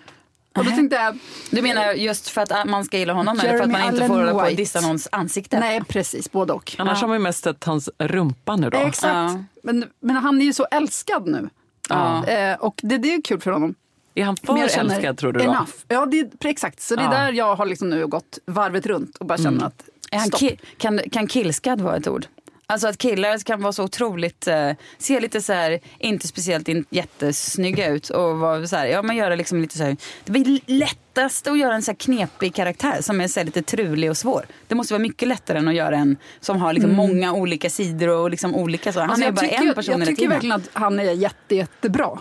[0.57, 1.19] Och då tänkte jag,
[1.51, 3.97] Du menar just för att man ska gilla honom eller för att Jeremy man inte
[3.97, 5.61] Allen får hålla på och dissa någons ansikte?
[5.61, 6.75] nej precis, både och.
[6.79, 8.79] Annars har man ju mest sett hans rumpa nu då.
[8.79, 9.15] Exakt.
[9.15, 9.45] Ja.
[9.63, 11.49] Men, men han är ju så älskad nu.
[11.89, 12.27] Ja.
[12.27, 13.75] Eh, och det, det är kul för honom.
[14.15, 15.45] Är han för älskad tror du då?
[15.45, 15.71] Enough.
[15.89, 16.81] Ja, det, exakt.
[16.81, 17.11] Så det är Ja.
[17.11, 19.65] där jag har liksom nu gått varvet runt och bara känner Mm.
[19.65, 19.89] att.
[20.19, 22.27] Ki- kan, kan killskad vara ett ord?
[22.67, 26.85] Alltså att killar kan vara så otroligt, eh, se lite så här, inte speciellt in,
[26.91, 30.33] jättesnygga ut och vara så här, ja man gör det liksom lite så här, det
[30.33, 34.11] blir lättast att göra en så här knepig karaktär som är så här lite trulig
[34.11, 34.47] och svår.
[34.69, 38.09] Det måste vara mycket lättare än att göra en som har liksom många olika sidor
[38.09, 39.01] och liksom olika så.
[39.01, 41.13] Han Alltså, är jag bara tycker, en person jag hela tycker verkligen att han är
[41.13, 42.19] jätte, jättebra.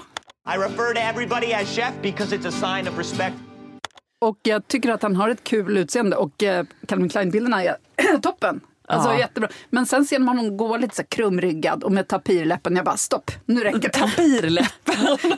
[0.56, 3.36] I refer to everybody as chef because it's a sign of respect.
[4.24, 7.76] Och jag tycker att han har ett kul utseende och eh, Calvin Klein-bilderna är
[8.22, 8.62] toppen.
[8.88, 9.20] Alltså Ja.
[9.20, 9.50] jättebra.
[9.70, 12.76] Men sen ser man honom gå lite så krumryggad och med tapirläppen.
[12.76, 13.90] Jag bara stopp, nu räcker det.
[13.90, 14.96] Tapirläppen.
[14.98, 15.30] ja, du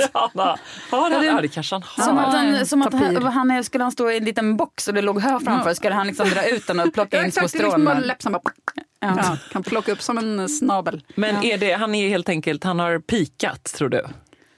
[0.00, 0.10] vet.
[0.14, 1.24] Han?
[1.24, 2.04] Ja, det kanske han har.
[2.04, 5.02] Som att, han, som att han, skulle han stå i en liten box och det
[5.02, 7.58] låg hö framför, skulle han liksom dra ut den och plocka in små Exakt, det
[7.58, 8.06] är liksom bara strån?
[8.08, 8.42] läpp som bara...
[9.00, 9.36] Ja.
[9.52, 11.02] kan plocka upp som en snabel.
[11.14, 14.06] Men är det, han är helt enkelt, han har pikat tror du?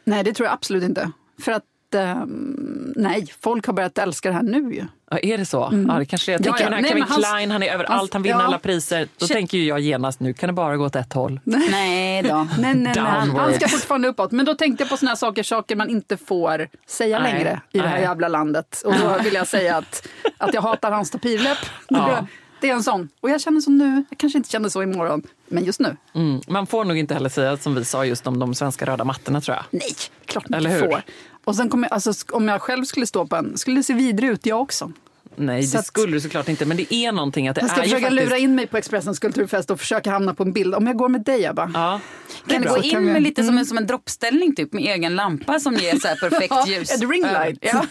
[0.04, 1.10] Nej, det tror jag absolut inte.
[1.42, 1.62] För att,
[1.94, 4.84] ehm, nej, folk har börjat älska det här nu ju.
[5.10, 5.84] Ja, är det så?
[5.88, 6.34] Ja, det kanske är.
[6.34, 6.46] Jag Mm.
[6.46, 6.80] Ja, tänker ja.
[6.80, 8.44] Nej, Kevin hans- Klein, han är överallt, han vinner ja.
[8.46, 9.08] alla priser.
[9.18, 11.40] Då tänker ju jag genast, nu kan det bara gå åt ett håll.
[11.44, 12.34] Nej då.
[12.58, 12.98] Nej, nej, nej.
[12.98, 14.32] Han, han ska fortfarande uppåt.
[14.32, 17.60] Men då tänkte jag på såna här saker, saker man inte får säga Nej, längre
[17.72, 18.02] i det här nej.
[18.02, 18.82] jävla landet.
[18.84, 21.58] Och då vill jag säga att, att jag hatar hans tapirläpp.
[21.88, 22.26] Ja.
[22.60, 23.08] Det är en sån.
[23.20, 25.96] Och jag känner så nu, jag kanske inte känner så imorgon, men just nu.
[26.14, 26.40] Mm.
[26.48, 29.40] Man får nog inte heller säga som vi sa just om de svenska röda mattorna
[29.40, 29.64] tror jag.
[29.70, 29.90] Nej,
[30.26, 30.90] klart man Eller inte hur?
[30.92, 31.02] får.
[31.44, 33.94] Och sen kommer jag, alltså, om jag själv skulle stå på en, skulle det se
[33.94, 34.92] vidrig ut jag också.
[35.40, 36.64] Nej, Så det att- skulle du såklart inte.
[36.66, 38.24] Men det är någonting att det Jag ska är ju försöka faktiskt...
[38.30, 40.74] lura in mig på Expressens kulturfest och försöka hamna på en bild.
[40.74, 41.70] Om jag går med dig Ebba.
[41.74, 42.00] Ja.
[42.48, 45.60] Kan du gå in med lite som en, som en droppställning typ med egen lampa
[45.60, 46.90] som ger så här perfekt ljus?
[46.92, 47.58] Ett ring light.
[47.60, 47.84] Ja.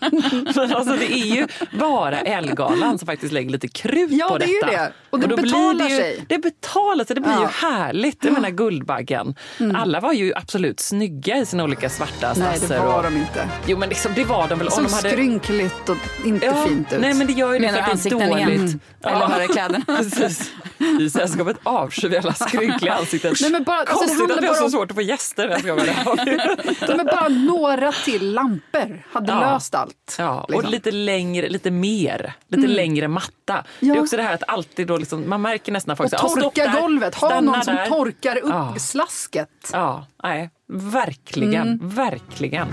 [0.56, 1.46] Men alltså, det är ju
[1.78, 4.72] bara Elgalan som faktiskt lägger lite krut Ja, på det är ju detta.
[4.72, 4.92] det.
[5.10, 6.24] Och det blir betalar det ju, sig.
[6.28, 7.40] Det betalar sig, det blir Ja.
[7.42, 8.24] ju härligt.
[8.24, 9.34] Jag menar Guldbaggen.
[9.60, 9.76] Mm.
[9.76, 13.16] Alla var ju absolut snygga i sina olika svarta Nej, det stasser var och- de
[13.16, 13.48] inte.
[13.66, 14.70] Jo men liksom, det var de väl.
[14.70, 15.10] Som om de hade...
[15.10, 17.00] skrynkligt och inte Ja, fint ut.
[17.00, 18.48] Nej men det gör ju det Menar för du att det är dåligt.
[18.48, 18.80] igen?
[19.04, 19.84] Eller bara kläderna?
[19.86, 20.52] Precis.
[21.00, 23.34] I sällskapet avskyr vi alla skrynkliga ansikten.
[23.40, 24.94] Nej, men bara- alltså, det Konstigt handlar att vi har bara så om- svårt att
[24.94, 25.48] få gäster.
[25.48, 26.86] Jag ska vara där.
[26.88, 29.40] Nej, men bara några till lampor hade Ja.
[29.40, 30.16] löst allt.
[30.18, 30.70] Ja, och liksom.
[30.70, 33.64] lite längre, lite mer, lite längre matta.
[33.80, 33.94] Det Ja.
[33.94, 36.36] är också det här att alltid då liksom, man märker nästan att folk Och säger,
[36.36, 37.14] "Ja, torka där, golvet.
[37.14, 38.74] Ha någon som där." torkar upp Ja.
[38.78, 39.70] slasket.
[39.72, 42.68] Ja, nej, verkligen, verkligen.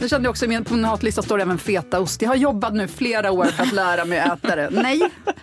[0.00, 2.22] Nu kände jag också min- på min hatlista står det även fetaost.
[2.22, 4.68] Jag har jobbat nu flera år för att lära mig att äta det.
[4.70, 5.00] Nej,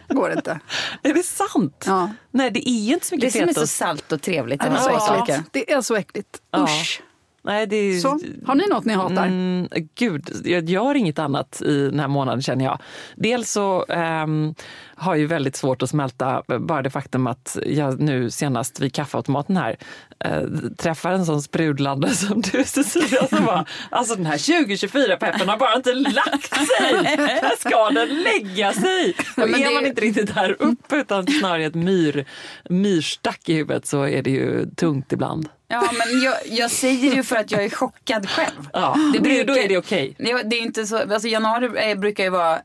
[0.10, 0.60] går inte.
[1.04, 1.84] Är det sant?
[1.88, 2.10] Ja.
[2.32, 3.76] Nej, det är ju inte så Det mycket som är så fetaost.
[3.78, 4.62] salt och trevligt.
[4.62, 5.50] Det Det är så äckligt.
[5.52, 6.38] Det är så äckligt.
[6.52, 6.64] Ja.
[6.64, 7.02] Usch.
[7.44, 8.00] Nej, det är...
[8.00, 9.26] Så, har ni något ni hatar?
[9.28, 12.80] Mm, gud, jag gör inget annat i den här månaden känner jag.
[13.16, 14.56] Dels så ehm,
[14.96, 18.94] har jag ju väldigt svårt att smälta bara det faktum att jag nu senast vid
[18.94, 19.78] kaffeautomaten här
[20.20, 20.42] eh,
[20.78, 25.76] träffar en sån sprudlande som du Cecilia som bara, alltså den här 2024-peppen har bara
[25.76, 26.94] inte lagt sig.
[27.18, 29.14] När ska den lägga sig?
[29.20, 32.26] Och men är det- man inte riktigt där uppe utan snarare ett myr,
[32.70, 35.50] myrstack i huvudet så är det ju tungt ibland.
[35.72, 38.70] Ja, men jag, jag säger ju för att jag är chockad själv.
[38.74, 40.16] Ja, det brukar- då är det okej.
[40.18, 42.60] Det, det är inte så, alltså januari eh, brukar ju vara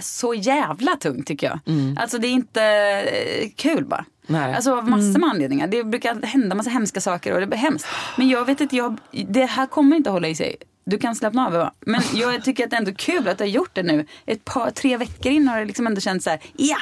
[0.00, 1.58] så jävla tungt tycker jag.
[1.98, 4.04] Alltså det är inte eh, kul bara.
[4.26, 4.54] Nej.
[4.54, 5.66] Alltså av massor med anledningar.
[5.66, 7.86] Det brukar hända massa hemska saker och det blir hemskt.
[8.16, 8.96] Men jag vet inte, jag,
[9.28, 10.56] det här kommer inte hålla i sig.
[10.86, 11.72] Du kan slappna av Eva.
[11.80, 14.06] Men jag tycker att det är ändå kul att du har gjort det nu.
[14.26, 16.76] Ett par, tre veckor in har det liksom ändå känts så här, ja!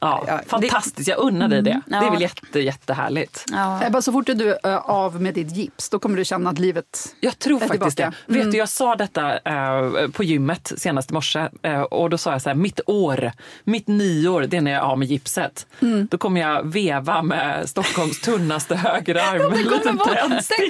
[0.00, 1.80] Ja, Ja, det- fantastiskt, jag unnar dig det.
[1.86, 2.10] Det är Ja.
[2.10, 3.44] väl jätte, jättehärligt.
[3.52, 3.80] ja.
[3.86, 7.14] Ebba, så fort du är av med ditt gips, då kommer du känna att livet
[7.20, 8.16] Jag tror är faktiskt tillbaka.
[8.26, 8.38] det.
[8.38, 12.32] Vet du, jag sa detta eh, på gymmet senast i morse eh, och då sa
[12.32, 13.32] jag så här, mitt år,
[13.64, 15.66] mitt nyår, det är när jag är av med gipset.
[16.10, 19.50] Då kommer jag veva med Stockholms tunnaste högerarm.
[19.84, 19.98] den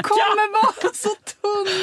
[0.03, 1.36] kommer vara så tunn.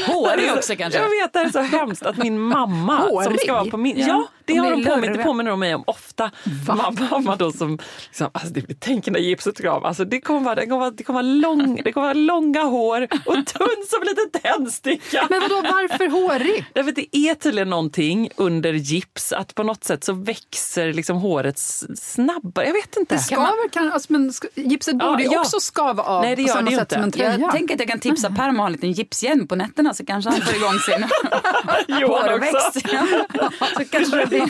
[0.08, 1.00] Hårig också kanske.
[1.00, 3.40] Jag vet, det är så hemskt att min mamma som Hårig?
[3.42, 4.00] ska vara på min...
[4.00, 6.32] Ja, Ja, det de har de påminner de mig om ofta.
[6.68, 9.86] Mamma, mamma då som, liksom, alltså det, tänk när gipset av.
[9.86, 12.64] Alltså det kommer vara, det kommer vara, det kommer vara, lång, det kommer vara långa
[12.64, 15.28] hår och tunn som en liten tändsticka.
[15.30, 16.66] Men vadå, varför hårig?
[16.74, 21.18] Därför att det är tydligen någonting under gips att på något sätt så växer liksom
[21.18, 21.60] håret
[21.96, 22.66] snabbare.
[22.66, 23.16] Jag vet inte.
[23.16, 25.40] Det skaver kan, alltså, men gipset Ja, borde ju ja.
[25.40, 27.18] också skava av Nej, det på gör samma det ju sätt som en inte.
[27.18, 27.38] tröja.
[27.40, 29.94] Jag tänker att jag kan tipsa Per om att ha en liten gipshjälm på nätterna
[29.94, 31.04] så kanske han får igång sin
[32.08, 32.74] hårväxt.
[33.78, 34.42] så kanske det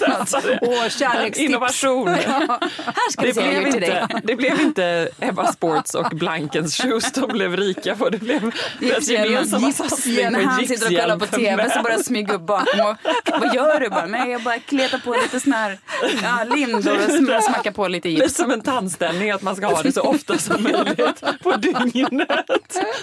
[0.61, 1.49] Åh, kärlekstips.
[1.49, 2.07] Innovation.
[2.07, 4.01] Här ska Det blev, till dig.
[4.01, 8.09] inte, det blev inte Ebba Sports och Blankens shoes de blev rika på.
[8.09, 12.33] Det blev deras gemensamma satsning på han sitter och kollar på tv så börjar smyga
[12.33, 12.95] upp bakom och
[13.39, 13.89] vad gör du?
[13.89, 15.79] Bara, Nej, jag bara kletar på lite sån här
[16.23, 18.35] ja, lindor och sm- smackar på lite Lite gips.
[18.35, 22.29] som en tandställning, att man ska ha det så ofta som möjligt på dygnet.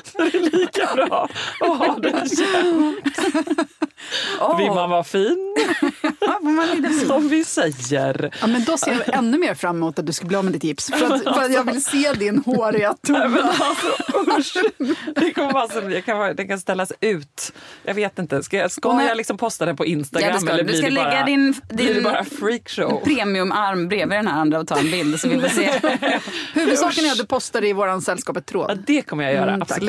[0.05, 1.29] Så det är lika bra
[1.61, 3.19] att ha det jämt.
[4.59, 5.57] Vill man vara fin,
[7.07, 8.31] som vi säger.
[8.41, 10.53] Ja, men då ser jag ännu mer fram emot att du ska bli av med
[10.53, 10.91] ditt gips.
[10.91, 13.53] För att, för att jag vill se din håriga tunga.
[13.61, 14.61] alltså.
[15.15, 17.53] Det, kommer vara så, det, kan, vara- det kan ställas ut.
[17.85, 18.43] Jag vet inte.
[18.43, 20.73] Ska jag, ska Och när- jag liksom posta den på Instagram Ja, ska eller blir
[20.75, 23.01] Du ska det bara, lägga din, blir det din bara freakshow?
[23.05, 25.71] premiumarm bredvid den här andra och ta en bild så vi får se.
[26.61, 28.71] Huvudsaken är att du postar det i våran sällskapet-tråd.
[28.71, 29.83] Ja, det kommer jag göra, Mm, tack.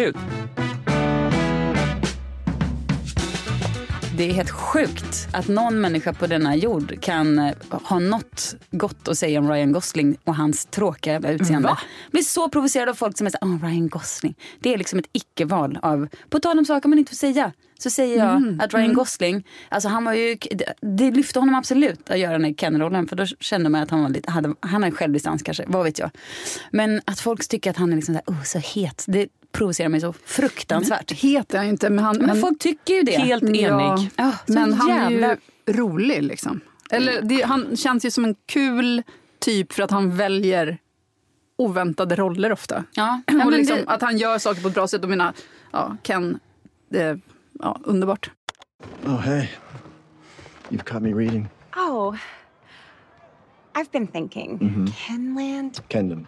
[4.22, 9.08] Det är helt sjukt att någon människa på denna jord kan eh, ha något gott
[9.08, 11.68] att säga om Ryan Gosling och hans tråkiga utseende.
[11.68, 11.78] Va?
[12.04, 14.36] Jag blir så provocerad av folk som är såhär, oh, Ryan Gosling.
[14.60, 17.52] Det är liksom ett icke-val av, på tal om saker man inte får säga.
[17.80, 21.56] Så säger jag Mm, att Ryan Gosling, alltså han var ju, det, det lyfte honom
[21.56, 24.56] absolut att göra den här Ken-rollen för då kände man att han var lite, hade,
[24.60, 26.12] han hade självdistans kanske, vad vet jag.
[26.72, 29.90] Men att folk tycker att han är liksom så, här, oh, så het, det provocerar
[29.90, 31.12] mig så fruktansvärt.
[31.22, 32.18] Het är han ju inte, men han...
[32.18, 33.18] Men han folk tycker ju det.
[33.18, 33.60] Helt enig.
[33.66, 35.36] Ja, Ja, men han är jävla-
[35.68, 36.62] ju rolig liksom.
[36.90, 39.04] Eller det, han känns ju som en kul
[39.40, 40.78] typ för att han väljer
[41.58, 42.84] oväntade roller ofta.
[42.94, 45.04] Ja, och men liksom, det- Att han gör saker på ett bra sätt.
[45.04, 45.34] Och mina,
[45.72, 46.40] ja, Ken,
[46.90, 47.22] det är
[47.60, 48.32] ja, underbart.
[49.06, 49.48] Oh, hey.
[50.70, 51.48] You've caught me reading.
[51.76, 52.16] Oh,
[53.74, 54.60] I've been thinking.
[55.08, 55.82] Kenland?
[55.90, 56.28] Kendon.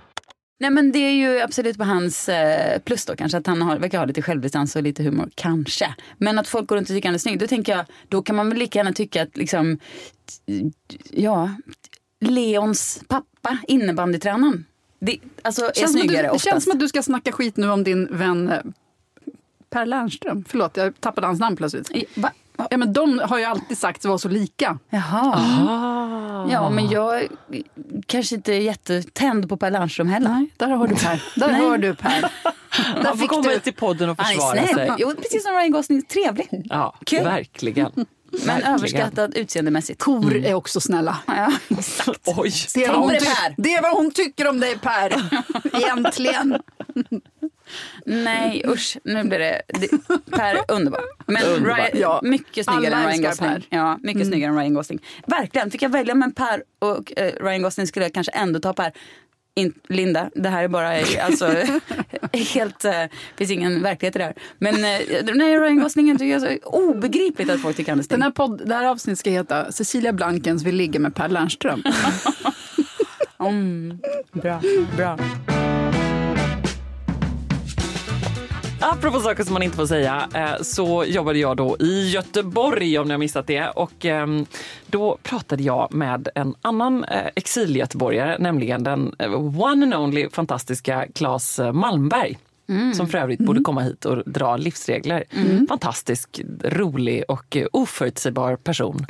[0.60, 3.78] Nej men det är ju absolut på hans eh, plus då kanske att han har,
[3.78, 5.96] verkar ha lite självdistans och lite humor, kanske.
[6.18, 8.36] Men att folk går runt och tycker han är snygg, då tänker jag, då kan
[8.36, 9.80] man väl lika gärna tycka att liksom,
[11.12, 11.50] ja,
[12.20, 14.66] Leons pappa, innebandytränaren,
[15.00, 17.84] det, alltså är snyggare du, det känns som att du ska snacka skit nu om
[17.84, 18.60] din vän eh,
[19.70, 20.44] Per Lernström.
[20.48, 21.92] Förlåt, jag tappade hans namn plötsligt.
[22.16, 22.32] Va?
[22.70, 24.80] Ja, men de har ju alltid sagts vara så lika.
[24.90, 25.34] Jaha.
[25.36, 26.52] Ah.
[26.52, 27.28] Ja men jag
[28.06, 30.30] kanske inte är jättetänd på Per Lernström heller.
[30.30, 31.24] Nej, där har du Per.
[31.40, 31.62] Där Nej.
[31.62, 32.22] hör du Per.
[32.70, 34.92] Han får fick komma du- till podden och försvara sig.
[34.98, 36.48] Jo, precis som Ryan Gosling, trevlig.
[36.70, 37.24] Ja, Kul.
[37.24, 38.06] verkligen.
[38.38, 38.74] Men Verkligen.
[38.76, 40.02] överskattad utseendemässigt.
[40.02, 41.18] Kor är också snälla.
[41.28, 42.20] Ja, exakt.
[42.26, 43.08] Oj, Det är, hon
[43.58, 45.14] det, är vad hon tycker om dig Per.
[45.82, 46.58] Egentligen.
[48.06, 49.88] Nej usch, nu blir det, det
[50.32, 51.02] Per underbar.
[51.26, 51.76] Men Underbar.
[51.76, 52.20] Ryan, Ja.
[52.24, 53.50] mycket snyggare Alla än Ryan Gosling.
[53.50, 53.64] Per.
[53.70, 55.00] Ja, mycket snyggare än Ryan Gosling.
[55.28, 58.74] Verkligen, fick jag välja mellan Per och eh, Ryan Gosling skulle jag kanske ändå ta
[58.74, 58.92] Per.
[59.56, 60.90] In, Linda, det här är bara
[61.22, 61.46] alltså,
[62.54, 63.04] helt, eh,
[63.36, 64.36] finns ingen verklighet i det här.
[64.58, 68.04] Men eh, nej, Ryan Gosling tycker jag är så obegripligt att folk tycker han är
[68.04, 68.20] snygg.
[68.20, 71.84] Den här podd, det här avsnittet ska heta Cecilia Blankens vill ligga med Per Lernström.
[73.40, 74.00] Mm,
[74.32, 74.62] bra,
[74.98, 75.18] bra.
[78.92, 83.08] Apropå saker som man inte får säga eh, så jobbade jag då i Göteborg om
[83.08, 83.70] ni har missat det.
[83.70, 84.46] Och ehm,
[84.88, 91.08] då pratade jag med en annan eh, exilgöteborgare, nämligen den eh, one and only fantastiska
[91.16, 92.38] Claes Malmberg.
[92.96, 95.24] Som för övrigt borde komma hit och dra livsregler.
[95.70, 99.06] Fantastisk, rolig och eh, oförutsägbar person.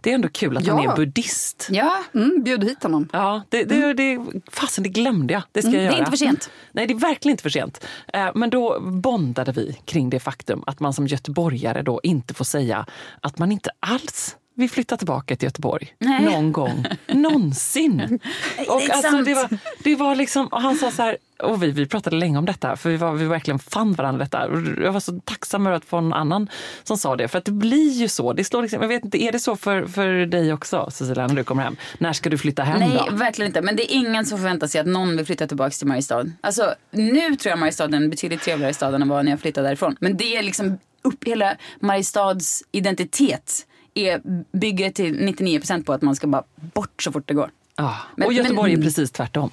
[0.00, 0.92] Det är ändå kul att han Ja.
[0.92, 1.68] är buddhist.
[1.70, 3.08] Ja, Mm, bjud hit honom.
[3.12, 4.18] Ja, det, det, det,
[4.50, 5.42] fasen det glömde jag.
[5.52, 5.98] Det ska jag det är göra.
[5.98, 6.50] inte för sent.
[6.72, 7.86] Nej, det är verkligen inte för sent.
[8.12, 12.44] Eh, Men då bondade vi kring det faktum att man som göteborgare då inte får
[12.44, 12.86] säga
[13.20, 15.94] att man inte alls vill flytta tillbaka till Göteborg.
[15.98, 16.24] Nej.
[16.24, 16.86] Någon gång.
[17.06, 18.00] Någonsin.
[18.68, 21.86] Och alltså, det, var, det var liksom, och han sa så här, och vi, vi
[21.86, 24.48] pratade länge om detta, för vi, var, vi verkligen fann varandra detta.
[24.82, 26.48] Jag var så tacksam över att få en annan
[26.84, 27.28] som sa det.
[27.28, 28.32] För att det blir ju så.
[28.32, 31.34] Det slår liksom, jag vet inte, är det så för, för dig också, Cecilia, när
[31.34, 31.76] du kommer hem?
[31.98, 33.16] När ska du flytta hem Nej, då?
[33.16, 33.62] verkligen inte.
[33.62, 36.24] Men det är ingen som förväntar sig att någon vill flytta tillbaka till Mariestad.
[36.40, 39.68] Alltså, nu tror jag Mariestad är en betydligt trevligare stad än vad när jag flyttade
[39.68, 39.96] därifrån.
[40.00, 43.66] Men det är liksom upp hela Mariestads identitet
[43.96, 44.20] är,
[44.58, 47.50] bygger till 99% på att man ska bara bort så fort det går.
[47.76, 49.50] Ja, Men- och Göteborg men- är precis tvärtom.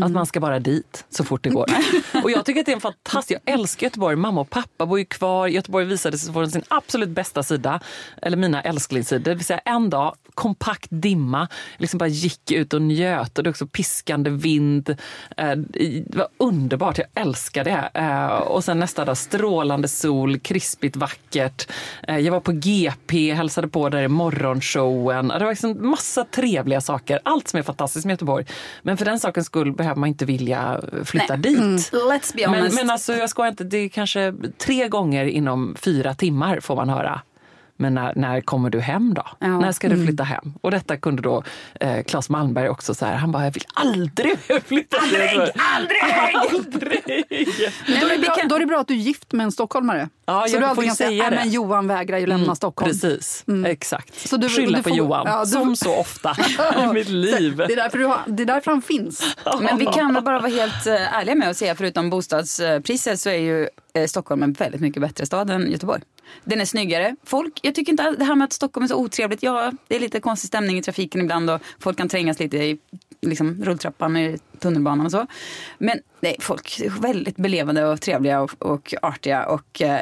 [0.00, 1.66] Att man ska bara dit så fort det går.
[2.22, 4.16] och jag tycker att det är en fantastisk, jag älskar Göteborg.
[4.16, 5.46] Mamma och pappa bor ju kvar.
[5.48, 7.80] Göteborg visade sig från sin absolut bästa sida.
[8.22, 9.24] Eller mina älsklingssidor.
[9.24, 11.48] Det vill säga en dag, kompakt dimma.
[11.78, 13.38] Liksom bara gick ut och njöt.
[13.38, 14.96] Och det också piskande vind.
[15.36, 17.90] Eh, Det var underbart, jag älskar det.
[17.94, 21.70] Eh, Och sen nästa dag strålande sol, krispigt vackert.
[22.08, 25.28] Eh, Jag var på GP, hälsade på där i morgonshowen.
[25.28, 27.20] Det var liksom massa trevliga saker.
[27.22, 28.46] Allt som är fantastiskt med Göteborg.
[28.82, 31.90] Men för den sakens skull behöver man inte vilja flytta dit.
[31.92, 32.76] Let's be Men, honest.
[32.76, 36.88] men alltså, jag ska inte, det är kanske tre gånger inom fyra timmar får man
[36.88, 37.20] höra.
[37.76, 39.24] Men när, när kommer du hem då?
[39.38, 39.58] Ja.
[39.58, 40.52] När ska du flytta hem?
[40.60, 41.42] Och detta kunde då
[41.80, 46.92] eh, Claes Malmberg också så här, han bara, jag vill aldrig flytta till Aldrig, aldrig!
[47.88, 49.52] Men då, är det bra, då är det bra att du är gift med en
[49.52, 50.08] stockholmare.
[50.26, 52.54] Ja, så jag du alltid kan säga, säga "Nej, det." men Johan vägrar ju lämna
[52.54, 52.90] Stockholm.
[52.90, 54.28] Precis, exakt.
[54.28, 56.36] Så du- Skylla du på får- Johan, ja, du- som så ofta
[56.82, 57.56] i mitt liv.
[57.56, 59.36] Det är, därför du har, det är därför han finns.
[59.60, 63.28] Men vi kan väl bara vara helt eh, ärliga med att säga, förutom bostadspriser så
[63.30, 66.02] är ju eh, Stockholm en väldigt mycket bättre stad än Göteborg.
[66.44, 67.16] Den är snyggare.
[67.24, 69.42] Folk, jag tycker inte det här med att Stockholm är så otrevligt.
[69.42, 72.78] Ja, det är lite konstig stämning i trafiken ibland och folk kan trängas lite i
[73.22, 75.26] liksom, rulltrappan i tunnelbanan och så.
[75.78, 80.00] Men nej, folk är väldigt belevande och trevliga och, och artiga och eh,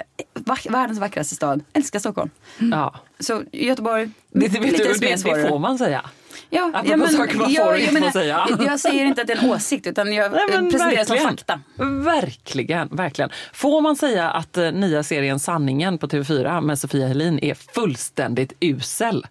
[0.70, 1.64] världens vackraste stad.
[1.72, 2.30] Älskar Stockholm.
[2.58, 2.94] Ja.
[3.20, 5.48] Så Göteborg, Det, lite du, mer det, det svårare.
[5.48, 6.10] får man säga.
[6.50, 8.46] Ja, Apropå saker man får inte får säga.
[8.50, 11.04] Jag, jag säger inte att det är en åsikt utan jag Nej, men presenterar det
[11.06, 11.36] som verkligen.
[11.36, 11.60] fakta.
[12.04, 13.30] Verkligen, verkligen.
[13.52, 18.52] Får man säga att eh, nya serien Sanningen på TV4 med Sofia Helin är fullständigt
[18.60, 19.26] usel?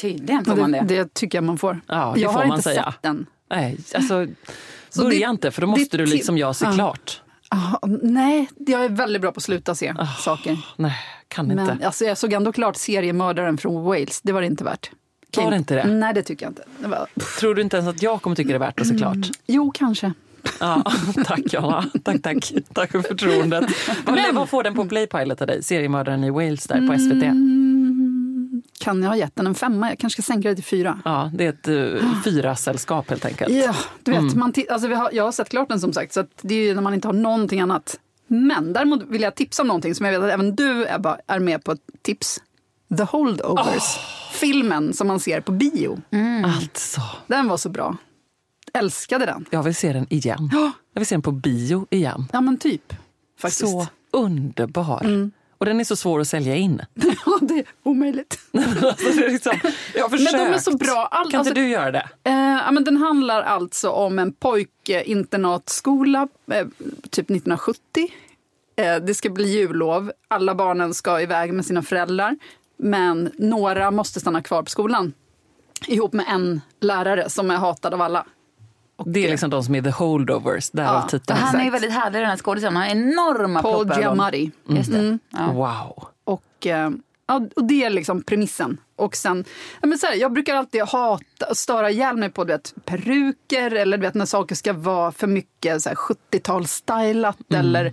[0.00, 0.94] Tydligen får Ja, man det, det.
[1.04, 1.80] det tycker jag man får.
[1.86, 2.84] Ja, det jag får har man inte säga.
[2.92, 3.26] sett den.
[3.50, 4.26] Nej, alltså
[4.90, 6.72] Så börja det- inte för då det måste du liksom jag se Ja.
[6.72, 7.20] klart.
[7.48, 10.58] Ah, nej, jag är väldigt bra på att sluta se saker.
[10.76, 10.94] Nej,
[11.28, 11.64] kan inte.
[11.64, 14.20] Men alltså, jag såg ändå klart seriemördaren från Wales.
[14.22, 14.90] Det var det inte värt.
[15.36, 15.84] Var det inte det?
[15.84, 16.62] Nej, det tycker jag inte.
[16.78, 17.06] Det var...
[17.40, 19.16] Tror du inte ens att jag kommer tycka det är värt att se klart?
[19.46, 20.12] Jo, kanske.
[20.60, 20.82] Ja,
[21.24, 21.84] tack Jonna.
[22.04, 22.52] Tack, tack.
[22.72, 23.64] Tack för förtroendet.
[24.06, 25.62] Vad, vad får den på Playpilot av dig?
[25.62, 27.24] Seriemördaren i Wales där på SVT?
[28.84, 29.88] Kan jag ha gett den en femma?
[29.88, 31.00] Jag kanske ska sänka det till fyra.
[31.04, 33.54] Ja, det är ett uh, fyrasällskap helt enkelt.
[33.54, 34.38] Ja, du vet, Mm.
[34.38, 36.82] man alltså, har, jag har sett klart den som sagt, så det är ju när
[36.82, 37.98] man inte har någonting annat.
[38.26, 41.38] Men däremot vill jag tipsa om någonting som jag vet att även du Ebba är
[41.38, 42.40] med på ett tips.
[42.96, 43.98] The Holdovers.
[44.46, 45.98] Filmen som man ser på bio.
[46.44, 47.96] Alltså, Den var så bra.
[48.74, 49.44] Älskade den.
[49.50, 50.50] jag vill se den igen.
[50.92, 52.28] Jag vill se den på bio igen.
[52.32, 52.92] Ja men typ.
[53.40, 53.60] Faktiskt.
[53.60, 55.30] Så underbar.
[55.58, 56.82] Och den är så svår att sälja in.
[57.26, 58.38] Ja, det är omöjligt.
[58.52, 59.52] alltså, det är liksom,
[59.94, 60.32] jag har Men försökt.
[60.36, 61.08] de är så bra.
[61.10, 62.08] All, Kan alltså, inte du göra det?
[62.24, 66.66] Eh, ja, men den handlar alltså om en pojkinternatskola, eh,
[67.10, 68.08] typ 1970.
[68.76, 70.12] Eh, det ska bli jullov.
[70.28, 72.36] Alla barnen ska iväg med sina föräldrar.
[72.82, 75.12] Men några måste stanna kvar på skolan.
[75.86, 78.26] Ihop med en lärare som är hatad av alla.
[79.06, 81.38] Det är liksom de som är the holdovers, därav Ja, titeln.
[81.38, 82.76] Han är ju väldigt härlig den här skådisen.
[82.76, 84.00] Han har enorma Paul proppögon.
[84.02, 84.50] Giamatti.
[84.68, 84.98] Just det.
[84.98, 85.18] Mm.
[85.30, 85.52] Ja.
[85.52, 86.08] Wow.
[86.24, 86.90] Och, eh,
[87.26, 88.78] ja, och det är liksom premissen.
[88.96, 89.44] Och sen,
[89.80, 92.74] ja, men så här, jag brukar alltid hata och störa ihjäl mig på du vet,
[92.84, 97.92] peruker eller du vet, när saker ska vara för mycket så här, 70-talsstylat eller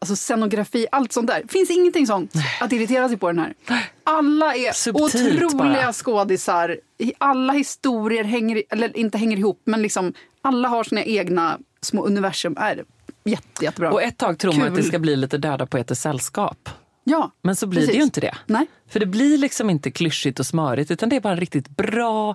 [0.00, 1.42] alltså, scenografi, allt sånt där.
[1.48, 3.54] finns ingenting sånt att irritera sig på den här.
[4.04, 5.92] Alla är Subtilt otroliga bara.
[5.92, 6.76] skådisar.
[7.18, 12.56] Alla historier hänger, eller inte hänger ihop, men liksom alla har sina egna små universum.
[12.58, 12.84] Är
[13.24, 13.92] jätte, jättebra.
[13.92, 16.68] Och ett tag tror man att det ska bli lite döda poeters sällskap.
[17.04, 18.00] ja, Men så blir det precis.
[18.00, 18.34] ju inte det.
[18.46, 18.66] Nej.
[18.88, 22.34] För det blir liksom inte klyschigt och smörigt utan det är bara en riktigt bra,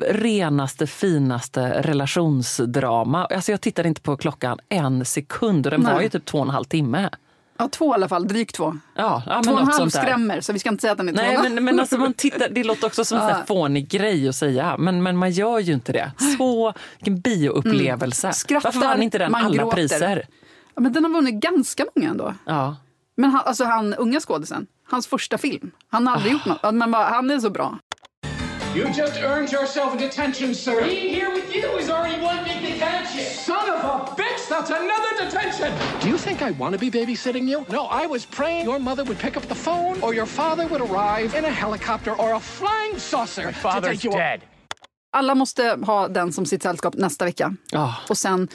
[0.00, 3.24] renaste, finaste relationsdrama.
[3.24, 6.02] Alltså jag tittade inte på klockan en sekund och den var Nej.
[6.02, 7.10] ju typ två och en halv timme.
[7.58, 8.28] Ja, två i alla fall.
[8.28, 8.74] Drygt två.
[8.94, 11.12] Ja, ja, två och en halv skrämmer, så vi ska inte säga att den är
[11.12, 11.42] Nej, två.
[11.42, 14.76] men, men alltså man tittar, det låter också som en här fånig grej att säga,
[14.78, 16.12] men, men man gör ju inte det.
[16.38, 18.26] Så, vilken bioupplevelse.
[18.26, 18.34] Mm.
[18.34, 19.76] Skrattar, Varför vann inte den alla gråter.
[19.76, 20.26] priser?
[20.74, 22.34] Ja, men den har vunnit ganska många ändå.
[22.44, 22.76] Ja.
[23.16, 25.70] Men han, alltså han unga skådisen, hans första film.
[25.88, 27.78] Han har aldrig gjort något, men han är så bra.
[28.74, 30.80] You just earned yourself a detention, sir.
[30.80, 33.24] Being here with you is already one big detention.
[33.24, 36.00] Son of a bitch, that's another detention.
[36.00, 37.66] Do you think I want to be babysitting you?
[37.68, 40.80] No, I was praying your mother would pick up the phone or your father would
[40.80, 43.44] arrive in a helicopter or a flying saucer.
[43.44, 44.42] My Father's dead.
[45.14, 47.56] Alla måste ha den som sitt sällskap nästa vecka.
[47.70, 47.94] Ja.
[48.08, 48.48] Och sen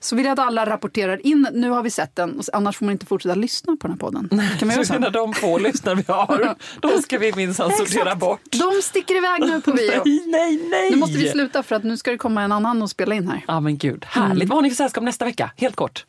[0.00, 2.84] så vill jag att alla rapporterar in, nu har vi sett den, och annars får
[2.84, 4.28] man inte fortsätta lyssna på den här podden.
[4.58, 4.98] Kan göra Så så?
[4.98, 8.40] när de få lyssnare vi har, då ska vi minsann sortera bort.
[8.50, 10.02] De sticker iväg nu på bio.
[10.04, 10.90] Nej, nej, nej!
[10.90, 13.28] Nu måste vi sluta för att nu ska det komma en annan och spela in
[13.28, 13.44] här.
[13.48, 14.48] Ja men gud, härligt.
[14.48, 15.50] Vad har ni för sällskap nästa vecka?
[15.56, 16.06] Helt kort.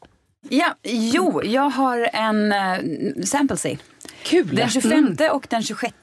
[0.49, 3.78] Ja, jo, jag har en uh, sample sale.
[4.24, 4.56] Kul!
[4.56, 5.93] Den 25 och den 26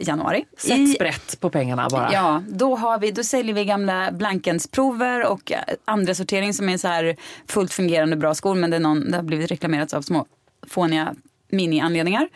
[0.00, 0.44] januari.
[0.58, 2.12] Sätt sprätt på pengarna bara.
[2.12, 6.76] Ja, då, har vi, då säljer vi gamla Blankens-prover och eh, andra sortering som är
[6.76, 7.16] så här
[7.46, 10.26] fullt fungerande bra skor men det, är någon, det har blivit reklamerats av små
[10.66, 11.14] fåniga
[11.48, 12.28] mini-anledningar.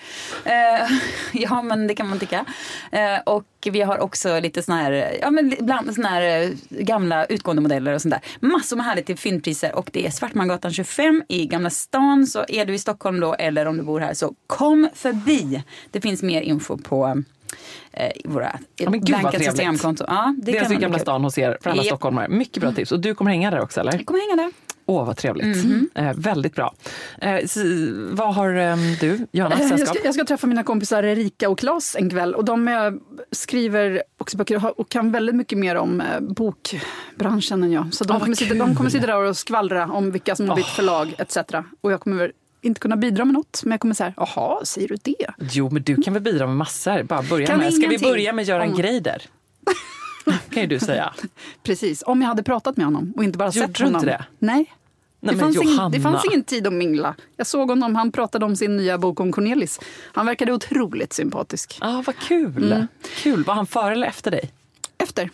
[0.44, 0.90] Eh,
[1.42, 2.44] ja, men det kan man tycka.
[2.92, 7.24] Eh, och vi har också lite såna här, ja, men bland, såna här eh, gamla
[7.24, 8.48] utgående modeller och sånt där.
[8.48, 12.26] Massor med härligt till fyndpriser och det är Svartmangatan 25 i Gamla stan.
[12.26, 15.62] Så är du i Stockholm då eller om du bor här så kom förbi.
[15.90, 17.22] Det finns mer info på
[17.92, 19.40] eh, våra Ja, men trevligt.
[19.40, 20.04] Instagramkonto.
[20.08, 21.86] Ja, det, är alltså i Gamla stan hos er för alla Japp.
[21.86, 22.28] stockholmare.
[22.28, 22.92] Mycket bra tips.
[22.92, 23.92] Och du kommer hänga där också eller?
[23.92, 24.52] Jag kommer hänga där.
[24.86, 25.64] Åh, vad trevligt.
[25.64, 25.90] Mhm.
[25.94, 26.74] Eh, väldigt bra.
[27.20, 27.56] Eh, s-
[28.10, 29.96] vad har eh, du, Johanna, Jag sällskap?
[29.96, 32.34] ska, jag ska träffa mina kompisar Erika och Claes en kväll.
[32.34, 32.74] Och de eh,
[33.32, 37.94] skriver också böcker och kan väldigt mycket mer om eh, bokbranschen än jag.
[37.94, 40.56] Så de, Ah, kommer sitta, de kommer sitta där och skvallra om vilka som har
[40.56, 41.36] bytt förlag etc.
[41.80, 43.60] Och jag kommer inte kunna bidra med något.
[43.64, 45.26] Men jag kommer säga, jaha, säger du det?
[45.52, 47.02] Jo, men du kan väl bidra med massor.
[47.02, 47.74] Bara börja Kan med.
[47.74, 49.22] Ska vi börja med Göran om- Greider?
[50.50, 51.14] kan ju du säga.
[51.62, 54.06] Precis, om jag hade pratat med honom och inte bara Gjorde sett du inte honom.
[54.06, 54.24] det?
[54.38, 54.74] Nej.
[55.22, 57.14] Nej, det, fanns ingen, det fanns ingen tid att mingla.
[57.36, 59.80] Jag såg honom, han pratade om sin nya bok om Cornelis.
[60.12, 61.78] Han verkade otroligt sympatisk.
[61.80, 62.72] Ah, vad kul.
[62.72, 62.86] Mm.
[63.16, 63.44] Kul.
[63.44, 64.50] Var han före eller efter dig?
[64.98, 65.30] Efter.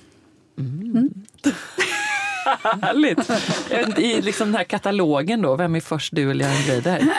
[2.82, 3.30] Härligt.
[3.70, 6.98] Eh, I liksom den här katalogen då, vem är först du eller Göran Greider?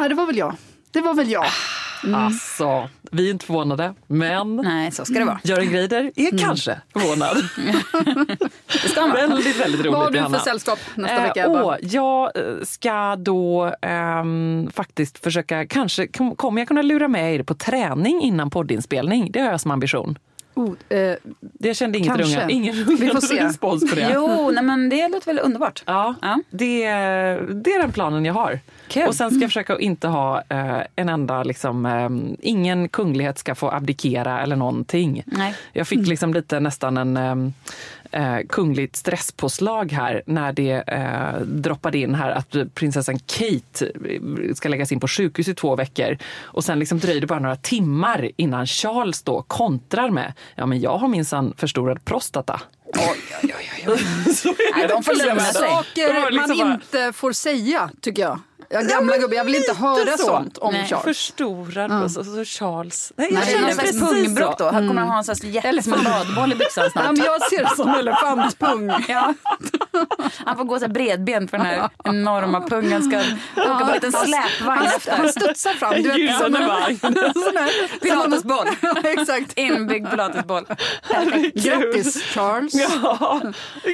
[0.00, 0.54] Ja, det var väl jag.
[0.90, 1.46] Det var väl jag.
[2.14, 5.40] Alltså, vi är inte förvånade, men Nej, så ska det vara.
[5.44, 7.36] Göran Greider är kanske förvånad.
[8.82, 9.12] Det ska man.
[9.12, 11.48] väldigt, väldigt roligt, Vad har du för sällskap nästa Eh, vecka?
[11.48, 17.34] Åh, jag eh, ska då ehm, faktiskt försöka, kanske kom, kommer jag kunna lura med
[17.34, 19.30] er på träning innan poddinspelning.
[19.32, 20.18] Det har jag som ambition.
[20.54, 22.36] Oh, eh, Det kände inget Kanske.
[22.36, 24.10] runga, ingen rungande respons på det.
[24.14, 25.82] Jo, nej, men det låter väl underbart.
[25.86, 26.38] Ja, Ja.
[26.50, 26.84] Det,
[27.62, 28.60] det är den planen jag har.
[28.88, 29.06] Kul.
[29.08, 32.08] Och sen ska jag försöka att inte ha eh, en enda, liksom, eh,
[32.48, 35.22] ingen kunglighet ska få abdikera eller någonting.
[35.26, 35.54] Nej.
[35.72, 37.54] Jag fick liksom lite nästan en
[38.12, 44.68] eh, kungligt stresspåslag här när det eh, droppade in här att prinsessan Kate eh, ska
[44.68, 46.18] läggas in på sjukhus i två veckor.
[46.40, 50.80] Och sen liksom dröjde det bara några timmar innan Charles då kontrar med ja men
[50.80, 52.60] jag har minsann förstorad prostata.
[54.34, 55.26] Så är Nej, det de får.
[55.26, 58.40] Det var Saker liksom man bara- inte får säga, tycker jag.
[58.72, 60.24] Jag gamla gubbe, jag vill inte höra så.
[60.26, 60.86] sånt om Nej.
[60.88, 61.04] Charles.
[61.04, 63.12] Förstorad och så, så Charles.
[63.16, 64.70] Nej, jag Nej, känner precis pungbrock då.
[64.70, 67.04] Han kommer att ha en slags jättestor badboll i byxan snart.
[67.04, 68.90] Ja, men jag ser det som elefantpung.
[69.08, 69.34] Ja.
[70.46, 73.02] Han får gå så här bredbent för den här enorma pungen.
[73.02, 73.18] Ska
[73.62, 75.12] åka på en liten släpvagn Han, efter.
[75.16, 75.94] han studsar fram.
[75.94, 76.98] Du vet, Gyllene en- vagn.
[77.34, 78.68] sån här- Pilatesboll.
[78.80, 79.58] Ja, exakt.
[79.58, 80.64] Inbyggd pilatesboll.
[81.54, 82.74] Grattis Charles.
[82.74, 83.40] Ja,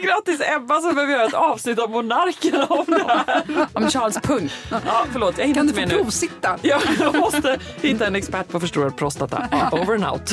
[0.03, 3.43] grattis Ebba som behöver göra ett avsnitt av Monarkerna om det här.
[3.73, 4.51] Om Charles pung.
[4.71, 6.03] Ja, förlåt, jag hinner Kan du inte få med nu.
[6.03, 6.59] provsitta?
[6.63, 9.49] Ja, jag måste hitta en expert på förstorad prostata.
[9.73, 10.33] Over and out.